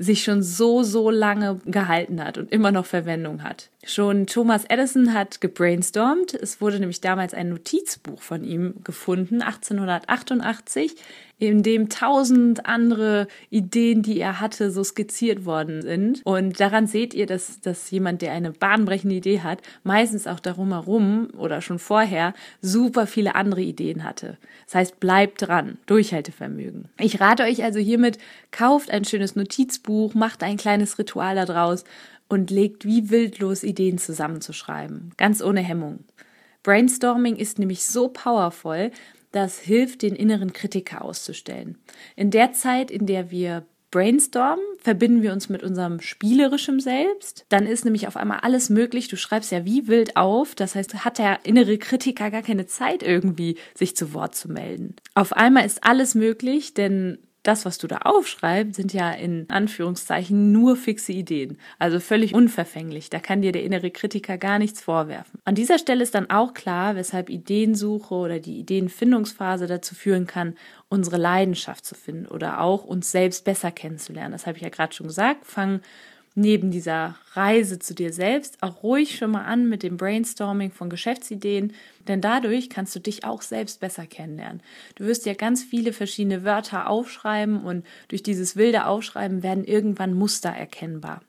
sich 0.00 0.24
schon 0.24 0.42
so, 0.42 0.82
so 0.82 1.10
lange 1.10 1.60
gehalten 1.66 2.24
hat 2.24 2.38
und 2.38 2.50
immer 2.50 2.72
noch 2.72 2.86
Verwendung 2.86 3.42
hat. 3.42 3.68
Schon 3.84 4.26
Thomas 4.26 4.64
Edison 4.64 5.12
hat 5.12 5.42
gebrainstormt. 5.42 6.32
Es 6.32 6.62
wurde 6.62 6.80
nämlich 6.80 7.02
damals 7.02 7.34
ein 7.34 7.50
Notizbuch 7.50 8.22
von 8.22 8.42
ihm 8.42 8.76
gefunden, 8.82 9.42
1888, 9.42 10.96
in 11.40 11.62
dem 11.62 11.88
tausend 11.88 12.66
andere 12.66 13.26
Ideen, 13.48 14.02
die 14.02 14.20
er 14.20 14.40
hatte, 14.40 14.70
so 14.70 14.84
skizziert 14.84 15.46
worden 15.46 15.80
sind. 15.80 16.20
Und 16.24 16.60
daran 16.60 16.86
seht 16.86 17.14
ihr, 17.14 17.24
dass, 17.24 17.60
dass 17.60 17.90
jemand, 17.90 18.20
der 18.20 18.32
eine 18.32 18.52
bahnbrechende 18.52 19.16
Idee 19.16 19.40
hat, 19.40 19.62
meistens 19.82 20.26
auch 20.26 20.38
darum 20.38 20.68
herum 20.68 21.28
oder 21.36 21.62
schon 21.62 21.78
vorher 21.78 22.34
super 22.60 23.06
viele 23.06 23.34
andere 23.34 23.62
Ideen 23.62 24.04
hatte. 24.04 24.36
Das 24.66 24.74
heißt, 24.74 25.00
bleibt 25.00 25.40
dran, 25.40 25.78
Durchhaltevermögen. 25.86 26.90
Ich 26.98 27.20
rate 27.20 27.44
euch 27.44 27.64
also 27.64 27.78
hiermit, 27.78 28.18
kauft 28.50 28.90
ein 28.90 29.06
schönes 29.06 29.34
Notizbuch, 29.34 30.12
macht 30.12 30.42
ein 30.42 30.58
kleines 30.58 30.98
Ritual 30.98 31.34
daraus 31.36 31.84
und 32.28 32.50
legt 32.50 32.84
wie 32.84 33.08
wildlos 33.08 33.62
Ideen 33.62 33.96
zusammenzuschreiben, 33.96 35.12
ganz 35.16 35.42
ohne 35.42 35.60
Hemmung. 35.60 36.04
Brainstorming 36.62 37.36
ist 37.36 37.58
nämlich 37.58 37.86
so 37.86 38.08
powerful, 38.08 38.90
das 39.32 39.58
hilft, 39.58 40.02
den 40.02 40.14
inneren 40.14 40.52
Kritiker 40.52 41.02
auszustellen. 41.04 41.78
In 42.16 42.30
der 42.30 42.52
Zeit, 42.52 42.90
in 42.90 43.06
der 43.06 43.30
wir 43.30 43.64
brainstormen, 43.90 44.64
verbinden 44.78 45.22
wir 45.22 45.32
uns 45.32 45.48
mit 45.48 45.62
unserem 45.62 46.00
spielerischen 46.00 46.80
Selbst. 46.80 47.44
Dann 47.48 47.66
ist 47.66 47.84
nämlich 47.84 48.06
auf 48.06 48.16
einmal 48.16 48.40
alles 48.40 48.70
möglich. 48.70 49.08
Du 49.08 49.16
schreibst 49.16 49.50
ja 49.50 49.64
wie 49.64 49.88
wild 49.88 50.16
auf. 50.16 50.54
Das 50.54 50.74
heißt, 50.74 51.04
hat 51.04 51.18
der 51.18 51.40
innere 51.44 51.76
Kritiker 51.78 52.30
gar 52.30 52.42
keine 52.42 52.66
Zeit 52.66 53.02
irgendwie, 53.02 53.56
sich 53.74 53.96
zu 53.96 54.14
Wort 54.14 54.34
zu 54.34 54.50
melden. 54.50 54.94
Auf 55.14 55.32
einmal 55.32 55.66
ist 55.66 55.84
alles 55.84 56.14
möglich, 56.14 56.74
denn 56.74 57.18
das, 57.42 57.64
was 57.64 57.78
du 57.78 57.86
da 57.86 57.98
aufschreibst, 57.98 58.74
sind 58.74 58.92
ja 58.92 59.10
in 59.10 59.46
Anführungszeichen 59.48 60.52
nur 60.52 60.76
fixe 60.76 61.12
Ideen. 61.12 61.58
Also 61.78 62.00
völlig 62.00 62.34
unverfänglich. 62.34 63.10
Da 63.10 63.18
kann 63.18 63.42
dir 63.42 63.52
der 63.52 63.62
innere 63.62 63.90
Kritiker 63.90 64.36
gar 64.38 64.58
nichts 64.58 64.82
vorwerfen. 64.82 65.40
An 65.44 65.54
dieser 65.54 65.78
Stelle 65.78 66.02
ist 66.02 66.14
dann 66.14 66.30
auch 66.30 66.54
klar, 66.54 66.96
weshalb 66.96 67.30
Ideensuche 67.30 68.14
oder 68.14 68.40
die 68.40 68.58
Ideenfindungsphase 68.58 69.66
dazu 69.66 69.94
führen 69.94 70.26
kann, 70.26 70.54
unsere 70.88 71.16
Leidenschaft 71.16 71.84
zu 71.84 71.94
finden 71.94 72.26
oder 72.26 72.60
auch 72.60 72.84
uns 72.84 73.10
selbst 73.10 73.44
besser 73.44 73.70
kennenzulernen. 73.70 74.32
Das 74.32 74.46
habe 74.46 74.58
ich 74.58 74.62
ja 74.62 74.68
gerade 74.68 74.94
schon 74.94 75.06
gesagt. 75.06 75.46
Fang 75.46 75.80
neben 76.34 76.70
dieser 76.70 77.16
Reise 77.32 77.78
zu 77.78 77.94
dir 77.94 78.12
selbst 78.12 78.62
auch 78.62 78.82
ruhig 78.82 79.16
schon 79.16 79.32
mal 79.32 79.44
an 79.44 79.68
mit 79.68 79.82
dem 79.82 79.96
Brainstorming 79.96 80.70
von 80.70 80.90
Geschäftsideen, 80.90 81.72
denn 82.08 82.20
dadurch 82.20 82.70
kannst 82.70 82.94
du 82.94 83.00
dich 83.00 83.24
auch 83.24 83.42
selbst 83.42 83.80
besser 83.80 84.06
kennenlernen. 84.06 84.62
Du 84.94 85.04
wirst 85.04 85.26
ja 85.26 85.34
ganz 85.34 85.62
viele 85.62 85.92
verschiedene 85.92 86.44
Wörter 86.44 86.88
aufschreiben 86.88 87.62
und 87.62 87.84
durch 88.08 88.22
dieses 88.22 88.56
wilde 88.56 88.86
Aufschreiben 88.86 89.42
werden 89.42 89.64
irgendwann 89.64 90.14
Muster 90.14 90.50
erkennbar. 90.50 91.20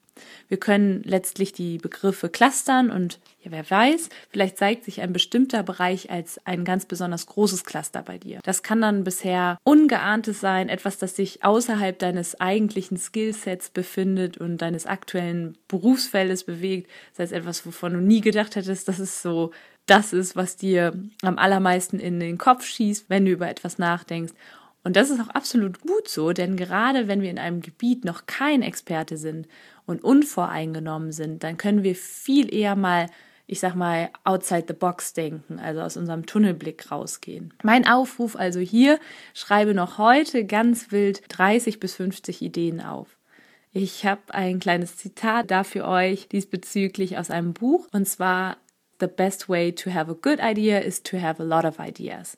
Wir 0.48 0.58
können 0.58 1.02
letztlich 1.04 1.54
die 1.54 1.78
Begriffe 1.78 2.30
clustern 2.30 2.90
und 2.90 3.20
ja, 3.42 3.52
wer 3.52 3.70
weiß, 3.70 4.10
vielleicht 4.30 4.58
zeigt 4.58 4.84
sich 4.84 5.02
ein 5.02 5.14
bestimmter 5.14 5.64
Bereich 5.64 6.12
als 6.12 6.46
ein 6.46 6.66
ganz 6.66 6.86
besonders 6.86 7.26
großes 7.26 7.64
Cluster 7.64 8.04
bei 8.04 8.18
dir. 8.18 8.40
Das 8.44 8.62
kann 8.62 8.82
dann 8.82 9.04
bisher 9.04 9.58
Ungeahntes 9.64 10.40
sein, 10.42 10.70
etwas, 10.70 10.98
das 10.98 11.16
sich 11.16 11.44
außerhalb 11.44 11.98
deines 11.98 12.40
eigentlichen 12.40 12.98
Skillsets 12.98 13.70
befindet 13.70 14.38
und 14.38 14.58
deines 14.58 14.86
aktuellen 14.86 15.58
Berufsfeldes 15.68 16.44
bewegt. 16.44 16.90
Das 17.12 17.20
heißt 17.20 17.34
etwas, 17.34 17.66
wovon 17.66 17.94
du 17.94 18.00
nie 18.00 18.22
gedacht 18.22 18.56
hättest, 18.56 18.88
dass 18.88 19.00
es 19.00 19.22
so 19.22 19.52
das 19.88 20.14
ist, 20.14 20.36
was 20.36 20.58
dir 20.58 20.94
am 21.22 21.38
allermeisten 21.38 22.00
in 22.00 22.20
den 22.20 22.38
Kopf 22.38 22.66
schießt, 22.66 23.06
wenn 23.10 23.26
du 23.26 23.32
über 23.32 23.50
etwas 23.50 23.78
nachdenkst. 23.78 24.34
Und 24.84 24.96
das 24.96 25.10
ist 25.10 25.20
auch 25.20 25.30
absolut 25.30 25.82
gut 25.82 26.08
so, 26.08 26.34
denn 26.34 26.58
gerade 26.58 27.08
wenn 27.08 27.22
wir 27.22 27.30
in 27.30 27.38
einem 27.38 27.62
Gebiet 27.62 28.04
noch 28.04 28.26
kein 28.26 28.64
Experte 28.64 29.18
sind 29.18 29.48
und 29.92 30.04
unvoreingenommen 30.04 31.12
sind, 31.12 31.44
dann 31.44 31.58
können 31.58 31.84
wir 31.84 31.96
viel 31.96 32.54
eher 32.54 32.76
mal, 32.76 33.08
ich 33.46 33.60
sag 33.60 33.76
mal, 33.76 34.10
outside 34.24 34.66
the 34.68 34.74
box 34.74 35.14
denken, 35.14 35.60
also 35.60 35.82
aus 35.82 35.98
unserem 35.98 36.26
Tunnelblick 36.26 36.92
rausgehen. 36.92 37.54
Mein 37.64 37.88
Aufruf 37.88 38.36
also 38.36 38.60
hier, 38.60 39.00
schreibe 39.34 39.74
noch 39.74 39.98
heute 39.98 40.46
ganz 40.46 40.92
wild 40.92 41.22
30 41.30 41.80
bis 41.80 41.96
50 41.96 42.42
Ideen 42.42 42.82
auf. 42.82 43.18
Ich 43.74 44.06
habe 44.06 44.22
ein 44.30 44.60
kleines 44.60 44.98
Zitat 44.98 45.52
da 45.52 45.64
für 45.64 45.88
euch 45.88 46.28
diesbezüglich 46.28 47.18
aus 47.18 47.30
einem 47.30 47.54
Buch 47.54 47.88
und 47.92 48.08
zwar 48.08 48.58
The 49.00 49.08
best 49.08 49.50
way 49.50 49.74
to 49.74 49.92
have 49.92 50.12
a 50.12 50.14
good 50.14 50.40
idea 50.40 50.78
is 50.78 51.02
to 51.02 51.20
have 51.20 51.42
a 51.42 51.46
lot 51.46 51.66
of 51.66 51.80
ideas 51.80 52.38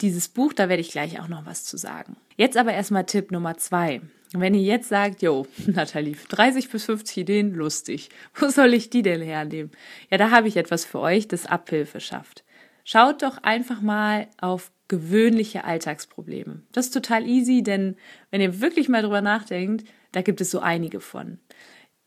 dieses 0.00 0.28
Buch, 0.28 0.52
da 0.52 0.68
werde 0.68 0.80
ich 0.80 0.90
gleich 0.90 1.20
auch 1.20 1.28
noch 1.28 1.46
was 1.46 1.64
zu 1.64 1.76
sagen. 1.76 2.16
Jetzt 2.36 2.56
aber 2.56 2.72
erstmal 2.72 3.06
Tipp 3.06 3.30
Nummer 3.30 3.56
zwei. 3.56 4.02
Wenn 4.32 4.54
ihr 4.54 4.62
jetzt 4.62 4.88
sagt, 4.88 5.22
jo, 5.22 5.46
Nathalie, 5.66 6.16
30 6.28 6.70
bis 6.70 6.84
50 6.84 7.18
Ideen, 7.18 7.54
lustig. 7.54 8.08
Wo 8.34 8.48
soll 8.48 8.74
ich 8.74 8.90
die 8.90 9.02
denn 9.02 9.22
hernehmen? 9.22 9.70
Ja, 10.10 10.18
da 10.18 10.30
habe 10.30 10.48
ich 10.48 10.56
etwas 10.56 10.84
für 10.84 11.00
euch, 11.00 11.28
das 11.28 11.46
Abhilfe 11.46 12.00
schafft. 12.00 12.44
Schaut 12.84 13.22
doch 13.22 13.38
einfach 13.42 13.80
mal 13.80 14.28
auf 14.40 14.70
gewöhnliche 14.88 15.64
Alltagsprobleme. 15.64 16.62
Das 16.72 16.86
ist 16.86 16.94
total 16.94 17.26
easy, 17.26 17.62
denn 17.62 17.96
wenn 18.30 18.40
ihr 18.40 18.60
wirklich 18.60 18.88
mal 18.88 19.02
drüber 19.02 19.20
nachdenkt, 19.20 19.86
da 20.12 20.22
gibt 20.22 20.40
es 20.40 20.50
so 20.50 20.60
einige 20.60 21.00
von. 21.00 21.38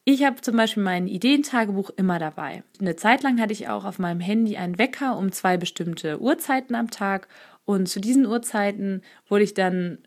Ich 0.06 0.24
habe 0.24 0.42
zum 0.42 0.56
Beispiel 0.56 0.82
mein 0.82 1.08
Ideentagebuch 1.08 1.92
immer 1.92 2.18
dabei. 2.18 2.64
Eine 2.80 2.96
Zeit 2.96 3.22
lang 3.22 3.40
hatte 3.40 3.54
ich 3.54 3.68
auch 3.68 3.86
auf 3.86 4.00
meinem 4.00 4.22
Handy 4.22 4.58
einen 4.58 4.80
Wecker 4.80 5.18
um 5.18 5.32
zwei 5.32 5.58
bestimmte 5.58 6.20
Uhrzeiten 6.22 6.74
am 6.74 6.90
Tag 6.90 7.28
und 7.66 7.88
zu 7.88 8.00
diesen 8.00 8.26
Uhrzeiten 8.26 9.04
wurde 9.28 9.44
ich 9.44 9.54
dann 9.54 10.00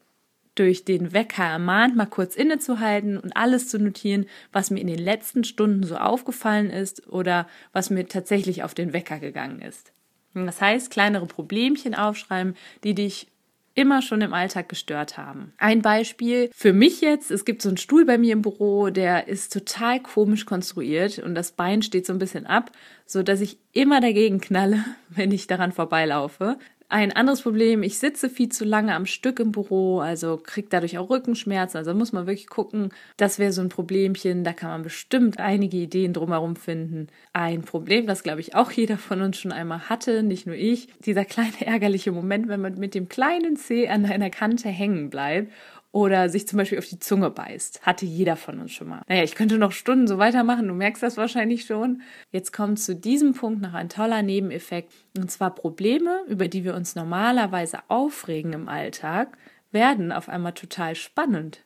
durch 0.55 0.85
den 0.85 1.13
Wecker 1.13 1.45
ermahnt, 1.45 1.97
mal 1.97 2.07
kurz 2.07 2.37
innezuhalten 2.37 3.19
und 3.19 3.37
alles 3.37 3.69
zu 3.69 3.79
notieren, 3.79 4.27
was 4.53 4.71
mir 4.71 4.81
in 4.81 4.87
den 4.87 4.99
letzten 4.99 5.45
Stunden 5.45 5.83
so 5.83 5.97
aufgefallen 5.97 6.71
ist 6.71 7.09
oder 7.09 7.47
was 7.73 7.91
mir 7.91 8.07
tatsächlich 8.07 8.63
auf 8.63 8.75
den 8.75 8.93
Wecker 8.93 9.19
gegangen 9.19 9.61
ist. 9.61 9.93
Das 10.35 10.61
heißt, 10.61 10.91
kleinere 10.91 11.27
Problemchen 11.27 11.95
aufschreiben, 11.95 12.55
die 12.85 12.95
dich 12.95 13.29
immer 13.75 14.03
schon 14.03 14.21
im 14.21 14.35
Alltag 14.35 14.69
gestört 14.69 15.17
haben. 15.17 15.53
Ein 15.57 15.81
Beispiel 15.81 16.51
für 16.55 16.73
mich 16.73 17.01
jetzt, 17.01 17.31
es 17.31 17.45
gibt 17.45 17.63
so 17.63 17.71
einen 17.71 17.79
Stuhl 17.79 18.05
bei 18.05 18.19
mir 18.19 18.35
im 18.35 18.43
Büro, 18.43 18.91
der 18.91 19.29
ist 19.29 19.53
total 19.53 20.01
komisch 20.01 20.45
konstruiert 20.45 21.19
und 21.19 21.35
das 21.35 21.53
Bein 21.53 21.83
steht 21.83 22.07
so 22.07 22.13
ein 22.13 22.19
bisschen 22.19 22.47
ab, 22.47 22.71
so 23.07 23.23
dass 23.23 23.41
ich 23.41 23.59
immer 23.73 24.01
dagegen 24.01 24.41
knalle, 24.41 24.85
wenn 25.09 25.33
ich 25.33 25.47
daran 25.47 25.73
vorbeilaufe. 25.73 26.59
Ein 26.93 27.13
anderes 27.13 27.41
Problem, 27.41 27.83
ich 27.83 27.99
sitze 27.99 28.29
viel 28.29 28.51
zu 28.51 28.67
lange 28.67 28.95
am 28.95 29.07
Stück 29.07 29.41
im 29.41 29.51
Büro, 29.51 30.01
also 30.01 30.37
kriege 30.37 30.69
dadurch 30.69 30.99
auch 30.99 31.09
Rückenschmerzen. 31.09 31.79
Also 31.79 31.95
muss 31.95 32.13
man 32.13 32.27
wirklich 32.27 32.49
gucken, 32.49 32.91
das 33.17 33.39
wäre 33.39 33.51
so 33.51 33.63
ein 33.63 33.71
Problemchen. 33.71 34.45
Da 34.45 34.53
kann 34.53 34.69
man 34.69 34.83
bestimmt 34.83 35.39
einige 35.41 35.79
Ideen 35.79 36.13
drumherum 36.13 36.55
finden. 36.55 37.07
Ein 37.33 37.63
Problem, 37.63 38.07
das 38.07 38.23
glaube 38.23 38.43
ich 38.43 38.55
auch 38.55 38.71
jeder 38.71 38.99
von 38.99 39.23
uns 39.23 39.39
schon 39.39 39.53
einmal 39.53 39.89
hatte, 39.89 40.23
nicht 40.23 40.47
nur 40.47 40.55
ich. 40.55 40.89
Dieser 40.99 41.25
kleine 41.25 41.65
ärgerliche 41.67 42.13
Moment, 42.13 42.49
wenn 42.49 42.61
man 42.61 42.75
mit 42.75 42.95
dem 42.95 43.09
kleinen 43.09 43.57
Zeh 43.57 43.89
an 43.89 44.05
einer 44.05 44.29
Kante 44.29 44.69
hängen 44.69 45.09
bleibt 45.09 45.51
oder 45.93 46.31
sich 46.31 46.49
zum 46.49 46.57
Beispiel 46.57 46.79
auf 46.79 46.89
die 46.89 46.99
Zunge 46.99 47.31
beißt. 47.31 47.83
Hatte 47.83 48.07
jeder 48.07 48.37
von 48.37 48.59
uns 48.59 48.73
schon 48.73 48.89
mal. 48.89 49.03
Naja, 49.09 49.23
ich 49.23 49.35
könnte 49.35 49.59
noch 49.59 49.73
Stunden 49.73 50.07
so 50.07 50.19
weitermachen, 50.19 50.67
du 50.67 50.75
merkst 50.75 51.03
das 51.03 51.19
wahrscheinlich 51.19 51.67
schon. 51.67 52.03
Jetzt 52.31 52.53
kommt 52.53 52.81
zu 52.81 52.97
diesem 52.97 53.35
Punkt 53.35 53.61
noch 53.61 53.75
ein 53.75 53.91
toller 53.91 54.23
Nebeneffekt, 54.23 54.93
und 55.17 55.31
zwar 55.31 55.55
Probleme, 55.55 56.23
über 56.29 56.49
die 56.49 56.65
wir 56.65 56.75
uns 56.75 56.97
normalerweise 56.97 57.79
aufregen 57.89 58.55
im 58.55 58.69
Alltag, 58.69 59.37
werden 59.71 60.13
auf 60.13 60.29
einmal 60.29 60.53
total 60.53 60.95
spannend. 60.95 61.61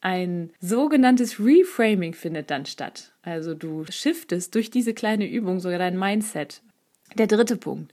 Ein 0.00 0.52
sogenanntes 0.60 1.40
Reframing 1.40 2.14
findet 2.14 2.50
dann 2.50 2.66
statt. 2.66 3.12
Also 3.22 3.54
du 3.54 3.84
shiftest 3.88 4.54
durch 4.54 4.70
diese 4.70 4.94
kleine 4.94 5.28
Übung 5.28 5.58
sogar 5.58 5.78
dein 5.78 5.98
Mindset. 5.98 6.62
Der 7.16 7.26
dritte 7.26 7.56
Punkt. 7.56 7.92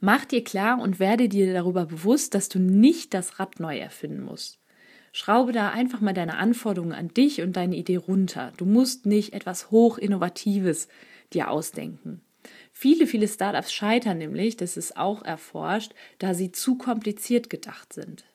Mach 0.00 0.24
dir 0.26 0.44
klar 0.44 0.78
und 0.80 1.00
werde 1.00 1.28
dir 1.28 1.52
darüber 1.52 1.86
bewusst, 1.86 2.34
dass 2.34 2.50
du 2.50 2.58
nicht 2.58 3.14
das 3.14 3.38
Rad 3.38 3.60
neu 3.60 3.78
erfinden 3.78 4.22
musst. 4.22 4.58
Schraube 5.16 5.52
da 5.52 5.70
einfach 5.70 6.02
mal 6.02 6.12
deine 6.12 6.36
Anforderungen 6.36 6.92
an 6.92 7.08
dich 7.08 7.40
und 7.40 7.56
deine 7.56 7.74
Idee 7.74 7.96
runter. 7.96 8.52
Du 8.58 8.66
musst 8.66 9.06
nicht 9.06 9.32
etwas 9.32 9.70
hochinnovatives 9.70 10.88
dir 11.32 11.50
ausdenken. 11.50 12.20
Viele, 12.70 13.06
viele 13.06 13.26
Startups 13.26 13.72
scheitern 13.72 14.18
nämlich, 14.18 14.58
das 14.58 14.76
ist 14.76 14.98
auch 14.98 15.22
erforscht, 15.22 15.94
da 16.18 16.34
sie 16.34 16.52
zu 16.52 16.76
kompliziert 16.76 17.48
gedacht 17.48 17.94
sind. 17.94 18.26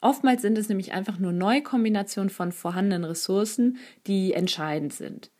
Oftmals 0.00 0.42
sind 0.42 0.58
es 0.58 0.68
nämlich 0.68 0.90
einfach 0.90 1.20
nur 1.20 1.30
Neukombinationen 1.30 2.30
von 2.30 2.50
vorhandenen 2.50 3.04
Ressourcen, 3.04 3.78
die 4.08 4.32
entscheidend 4.32 4.92
sind. 4.92 5.30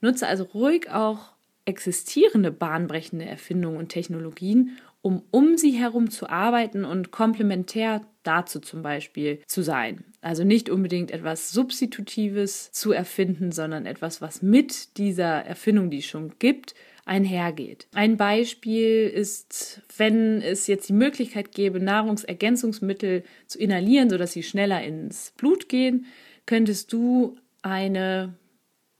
Nutze 0.00 0.26
also 0.26 0.44
ruhig 0.44 0.88
auch 0.88 1.34
existierende 1.66 2.50
bahnbrechende 2.50 3.26
Erfindungen 3.26 3.76
und 3.76 3.90
Technologien, 3.90 4.78
um 5.08 5.22
um 5.30 5.56
sie 5.56 5.70
herum 5.70 6.10
zu 6.10 6.28
arbeiten 6.28 6.84
und 6.84 7.10
komplementär 7.10 8.02
dazu 8.24 8.60
zum 8.60 8.82
Beispiel 8.82 9.40
zu 9.46 9.62
sein. 9.62 10.04
Also 10.20 10.44
nicht 10.44 10.68
unbedingt 10.68 11.10
etwas 11.10 11.50
Substitutives 11.50 12.70
zu 12.72 12.92
erfinden, 12.92 13.50
sondern 13.50 13.86
etwas, 13.86 14.20
was 14.20 14.42
mit 14.42 14.98
dieser 14.98 15.46
Erfindung, 15.46 15.88
die 15.88 16.00
es 16.00 16.04
schon 16.04 16.34
gibt, 16.38 16.74
einhergeht. 17.06 17.88
Ein 17.94 18.18
Beispiel 18.18 19.08
ist, 19.08 19.80
wenn 19.96 20.42
es 20.42 20.66
jetzt 20.66 20.90
die 20.90 20.92
Möglichkeit 20.92 21.52
gäbe, 21.52 21.80
Nahrungsergänzungsmittel 21.80 23.22
zu 23.46 23.58
inhalieren, 23.58 24.10
sodass 24.10 24.32
sie 24.32 24.42
schneller 24.42 24.84
ins 24.84 25.32
Blut 25.38 25.70
gehen, 25.70 26.04
könntest 26.44 26.92
du 26.92 27.36
eine 27.62 28.34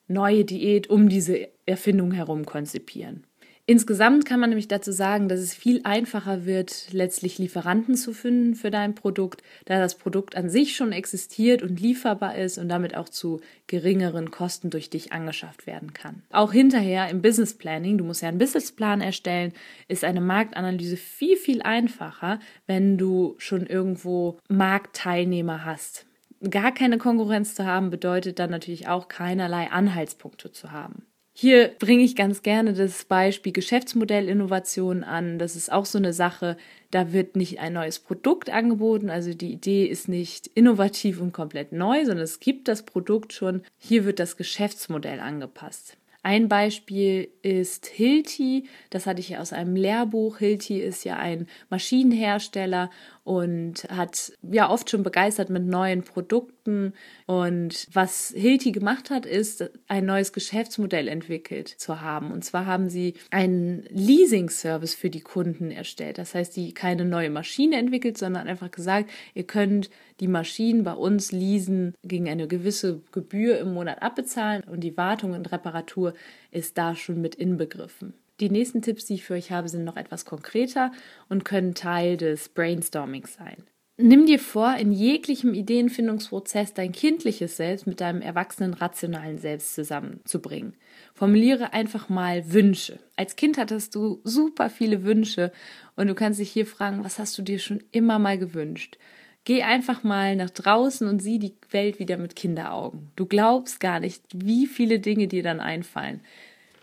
neue 0.07 0.47
Diät 0.47 0.89
um 0.89 1.11
diese 1.11 1.49
Erfindung 1.67 2.13
herum 2.13 2.47
konzipieren. 2.47 3.28
Insgesamt 3.71 4.25
kann 4.25 4.41
man 4.41 4.49
nämlich 4.49 4.69
dazu 4.69 4.93
sagen, 4.93 5.29
dass 5.29 5.41
es 5.41 5.53
viel 5.53 5.83
einfacher 5.85 6.47
wird, 6.47 6.87
letztlich 6.91 7.37
Lieferanten 7.37 7.97
zu 7.97 8.15
finden 8.15 8.55
für 8.55 8.71
dein 8.71 8.95
Produkt, 8.95 9.43
da 9.67 9.79
das 9.79 9.95
Produkt 9.95 10.39
an 10.39 10.49
sich 10.49 10.75
schon 10.75 10.91
existiert 10.91 11.63
und 11.63 11.79
lieferbar 11.79 12.35
ist 12.37 12.57
und 12.57 12.71
damit 12.71 12.97
auch 12.97 13.11
zu 13.11 13.43
geringeren 13.67 14.31
Kosten 14.31 14.71
durch 14.71 14.89
dich 14.89 15.13
angeschafft 15.13 15.67
werden 15.67 15.93
kann. 15.93 16.23
Auch 16.31 16.51
hinterher 16.51 17.11
im 17.11 17.21
Business 17.21 17.53
Planning, 17.53 17.99
du 17.99 18.05
musst 18.05 18.23
ja 18.23 18.31
einen 18.31 18.39
Businessplan 18.39 19.03
erstellen, 19.03 19.53
ist 19.87 20.03
eine 20.03 20.23
Marktanalyse 20.23 20.97
viel, 20.97 21.37
viel 21.37 21.61
einfacher, 21.61 22.41
wenn 22.67 22.97
du 22.97 23.35
schon 23.37 23.67
irgendwo 23.67 24.39
Marktteilnehmer 24.49 25.67
hast. 25.67 26.07
Gar 26.49 26.73
keine 26.73 26.97
Konkurrenz 26.97 27.55
zu 27.55 27.67
haben 27.67 27.91
bedeutet 27.91 28.39
dann 28.39 28.49
natürlich 28.49 28.89
auch 28.89 29.09
keinerlei 29.09 29.71
Anhaltspunkte 29.71 30.53
zu 30.53 30.73
haben. 30.73 31.03
Hier 31.41 31.69
bringe 31.79 32.03
ich 32.03 32.17
ganz 32.17 32.43
gerne 32.43 32.73
das 32.73 33.05
Beispiel 33.05 33.53
Geschäftsmodellinnovation 33.53 35.05
an. 35.05 35.39
Das 35.39 35.55
ist 35.55 35.71
auch 35.71 35.87
so 35.87 35.97
eine 35.97 36.13
Sache, 36.13 36.57
da 36.91 37.13
wird 37.13 37.37
nicht 37.37 37.61
ein 37.61 37.75
neues 37.75 38.01
Produkt 38.01 38.51
angeboten, 38.51 39.09
also 39.09 39.33
die 39.33 39.53
Idee 39.53 39.87
ist 39.87 40.09
nicht 40.09 40.49
innovativ 40.49 41.21
und 41.21 41.31
komplett 41.31 41.71
neu, 41.71 42.05
sondern 42.05 42.25
es 42.25 42.41
gibt 42.41 42.67
das 42.67 42.83
Produkt 42.83 43.33
schon. 43.33 43.63
Hier 43.79 44.05
wird 44.05 44.19
das 44.19 44.37
Geschäftsmodell 44.37 45.21
angepasst. 45.21 45.97
Ein 46.25 46.49
Beispiel 46.49 47.29
ist 47.43 47.87
Hilti, 47.87 48.65
das 48.91 49.07
hatte 49.07 49.21
ich 49.21 49.29
ja 49.29 49.39
aus 49.39 49.53
einem 49.53 49.77
Lehrbuch. 49.77 50.39
Hilti 50.39 50.81
ist 50.81 51.05
ja 51.05 51.19
ein 51.19 51.47
Maschinenhersteller 51.71 52.91
und 53.29 53.85
hat 53.91 54.33
ja 54.51 54.71
oft 54.71 54.89
schon 54.89 55.03
begeistert 55.03 55.51
mit 55.51 55.67
neuen 55.67 56.03
Produkten. 56.03 56.95
Und 57.27 57.87
was 57.93 58.33
Hilti 58.35 58.73
gemacht 58.73 59.11
hat, 59.11 59.27
ist 59.27 59.71
ein 59.87 60.07
neues 60.07 60.33
Geschäftsmodell 60.33 61.09
entwickelt 61.09 61.69
zu 61.69 62.01
haben. 62.01 62.33
Und 62.33 62.43
zwar 62.43 62.65
haben 62.65 62.89
sie 62.89 63.13
einen 63.31 63.85
Leasing-Service 63.91 64.95
für 64.95 65.11
die 65.11 65.21
Kunden 65.21 65.71
erstellt. 65.71 66.17
Das 66.17 66.35
heißt, 66.35 66.57
die 66.57 66.73
keine 66.73 67.05
neue 67.05 67.29
Maschine 67.29 67.77
entwickelt, 67.77 68.17
sondern 68.17 68.49
einfach 68.49 68.71
gesagt, 68.71 69.11
ihr 69.35 69.45
könnt 69.45 69.91
die 70.21 70.29
Maschinen 70.29 70.83
bei 70.83 70.95
uns 70.95 71.31
leasen 71.31 71.93
gegen 72.03 72.31
eine 72.31 72.49
gewisse 72.49 73.03
Gebühr 73.13 73.59
im 73.59 73.75
Monat 73.75 74.01
abbezahlen 74.01 74.65
und 74.65 74.81
die 74.81 74.97
Wartung 74.97 75.35
und 75.35 75.53
Reparatur 75.53 76.15
ist 76.51 76.79
da 76.79 76.97
schon 76.97 77.21
mit 77.21 77.35
inbegriffen. 77.35 78.15
Die 78.41 78.51
nächsten 78.51 78.83
Tipps, 78.83 79.07
die 79.07 79.15
ich 79.15 79.25
für 79.25 79.35
euch 79.35 79.51
habe, 79.51 79.69
sind 79.69 79.85
noch 79.85 79.97
etwas 79.97 80.25
konkreter 80.25 80.93
und 81.29 81.45
können 81.45 81.75
Teil 81.75 82.17
des 82.17 82.49
Brainstormings 82.49 83.35
sein. 83.35 83.65
Nimm 84.01 84.27
dir 84.27 84.39
vor, 84.39 84.77
in 84.77 84.93
jeglichem 84.93 85.55
Ideenfindungsprozess 85.55 86.73
dein 86.73 86.93
kindliches 86.93 87.57
Selbst 87.57 87.89
mit 87.89 88.01
deinem 88.01 88.23
erwachsenen 88.23 88.75
rationalen 88.75 89.39
Selbst 89.39 89.75
zusammenzubringen. 89.75 90.77
Formuliere 91.15 91.73
einfach 91.73 92.09
mal 92.09 92.53
Wünsche. 92.53 93.01
Als 93.17 93.35
Kind 93.35 93.59
hattest 93.59 93.97
du 93.97 94.21
super 94.23 94.71
viele 94.71 95.03
Wünsche 95.03 95.51
und 95.97 96.07
du 96.07 96.15
kannst 96.15 96.39
dich 96.39 96.53
hier 96.53 96.65
fragen, 96.65 97.03
was 97.03 97.19
hast 97.19 97.37
du 97.39 97.43
dir 97.43 97.59
schon 97.59 97.83
immer 97.91 98.21
mal 98.21 98.39
gewünscht? 98.39 98.99
Geh 99.43 99.65
einfach 99.65 100.05
mal 100.05 100.37
nach 100.37 100.51
draußen 100.51 101.09
und 101.09 101.21
sieh 101.21 101.41
die 101.41 101.57
Welt 101.71 101.99
wieder 101.99 102.19
mit 102.19 102.37
Kinderaugen. 102.37 103.11
Du 103.17 103.27
glaubst 103.27 103.81
gar 103.81 103.99
nicht, 103.99 104.23
wie 104.33 104.69
viele 104.69 105.01
Dinge 105.01 105.27
dir 105.27 105.43
dann 105.43 105.59
einfallen. 105.59 106.21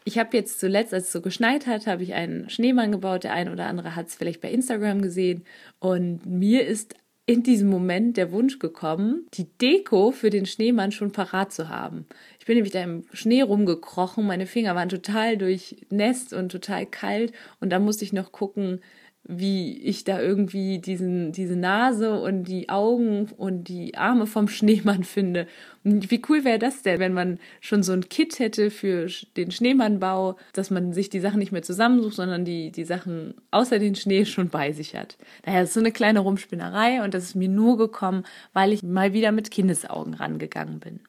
Ich 0.07 0.19
habe 0.19 0.37
jetzt 0.37 0.59
zuletzt, 0.59 0.93
als 0.93 1.05
es 1.05 1.11
so 1.11 1.21
geschneit 1.21 1.65
hat, 1.65 1.87
habe 1.87 2.03
ich 2.03 2.13
einen 2.13 2.47
Schneemann 2.49 2.91
gebaut. 2.91 3.23
Der 3.23 3.33
ein 3.33 3.49
oder 3.49 3.65
andere 3.65 3.95
hat 3.95 4.07
es 4.07 4.15
vielleicht 4.15 4.39
bei 4.39 4.51
Instagram 4.51 5.01
gesehen. 5.01 5.43
Und 5.79 6.25
mir 6.27 6.65
ist 6.65 6.95
in 7.25 7.41
diesem 7.41 7.69
Moment 7.69 8.17
der 8.17 8.31
Wunsch 8.31 8.59
gekommen, 8.59 9.25
die 9.33 9.47
Deko 9.59 10.11
für 10.11 10.29
den 10.29 10.45
Schneemann 10.45 10.91
schon 10.91 11.11
parat 11.11 11.51
zu 11.51 11.69
haben. 11.69 12.05
Ich 12.39 12.45
bin 12.45 12.55
nämlich 12.55 12.73
da 12.73 12.83
im 12.83 13.05
Schnee 13.13 13.41
rumgekrochen, 13.41 14.27
meine 14.27 14.45
Finger 14.45 14.75
waren 14.75 14.89
total 14.89 15.37
durchnässt 15.37 16.33
und 16.33 16.51
total 16.51 16.85
kalt 16.85 17.33
und 17.59 17.71
da 17.71 17.79
musste 17.79 18.05
ich 18.05 18.13
noch 18.13 18.31
gucken, 18.31 18.81
wie 19.27 19.79
ich 19.79 20.03
da 20.03 20.21
irgendwie 20.21 20.77
diesen, 20.77 21.31
diese 21.31 21.55
Nase 21.55 22.19
und 22.19 22.43
die 22.43 22.69
Augen 22.69 23.29
und 23.37 23.67
die 23.67 23.95
Arme 23.97 24.27
vom 24.27 24.47
Schneemann 24.47 25.03
finde. 25.03 25.47
Und 25.83 26.11
wie 26.11 26.21
cool 26.29 26.43
wäre 26.43 26.59
das 26.59 26.83
denn, 26.83 26.99
wenn 26.99 27.13
man 27.13 27.39
schon 27.59 27.81
so 27.81 27.91
ein 27.93 28.07
Kit 28.07 28.37
hätte 28.39 28.69
für 28.69 29.07
den 29.35 29.51
Schneemannbau, 29.51 30.37
dass 30.53 30.69
man 30.69 30.93
sich 30.93 31.09
die 31.09 31.19
Sachen 31.19 31.39
nicht 31.39 31.51
mehr 31.51 31.63
zusammensucht, 31.63 32.15
sondern 32.15 32.45
die, 32.45 32.71
die 32.71 32.85
Sachen 32.85 33.33
außer 33.51 33.79
den 33.79 33.95
Schnee 33.95 34.25
schon 34.25 34.49
bei 34.49 34.71
sich 34.71 34.95
hat. 34.95 35.17
Daher 35.43 35.63
ist 35.63 35.73
so 35.73 35.79
eine 35.79 35.91
kleine 35.91 36.19
Rumspinnerei 36.19 37.03
und 37.03 37.13
das 37.13 37.23
ist 37.23 37.35
mir 37.35 37.49
nur 37.49 37.77
gekommen, 37.77 38.23
weil 38.53 38.73
ich 38.73 38.83
mal 38.83 39.13
wieder 39.13 39.31
mit 39.31 39.49
Kindesaugen 39.49 40.13
rangegangen 40.13 40.79
bin. 40.79 40.99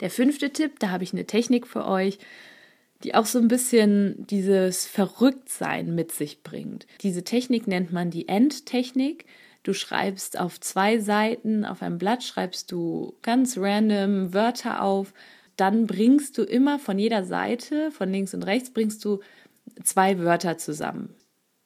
Der 0.00 0.10
fünfte 0.10 0.50
Tipp, 0.50 0.80
da 0.80 0.90
habe 0.90 1.04
ich 1.04 1.12
eine 1.12 1.24
Technik 1.24 1.66
für 1.66 1.86
euch 1.86 2.18
die 3.02 3.14
auch 3.14 3.26
so 3.26 3.38
ein 3.38 3.48
bisschen 3.48 4.26
dieses 4.26 4.86
Verrücktsein 4.86 5.94
mit 5.94 6.12
sich 6.12 6.42
bringt. 6.42 6.86
Diese 7.00 7.24
Technik 7.24 7.66
nennt 7.66 7.92
man 7.92 8.10
die 8.10 8.28
Endtechnik. 8.28 9.24
Du 9.62 9.72
schreibst 9.74 10.38
auf 10.38 10.60
zwei 10.60 10.98
Seiten, 10.98 11.64
auf 11.64 11.82
einem 11.82 11.98
Blatt 11.98 12.22
schreibst 12.22 12.72
du 12.72 13.14
ganz 13.22 13.58
random 13.58 14.32
Wörter 14.32 14.82
auf. 14.82 15.12
Dann 15.56 15.86
bringst 15.86 16.38
du 16.38 16.42
immer 16.42 16.78
von 16.78 16.98
jeder 16.98 17.24
Seite, 17.24 17.90
von 17.90 18.10
links 18.10 18.32
und 18.32 18.44
rechts, 18.44 18.70
bringst 18.70 19.04
du 19.04 19.20
zwei 19.82 20.18
Wörter 20.18 20.56
zusammen. 20.58 21.14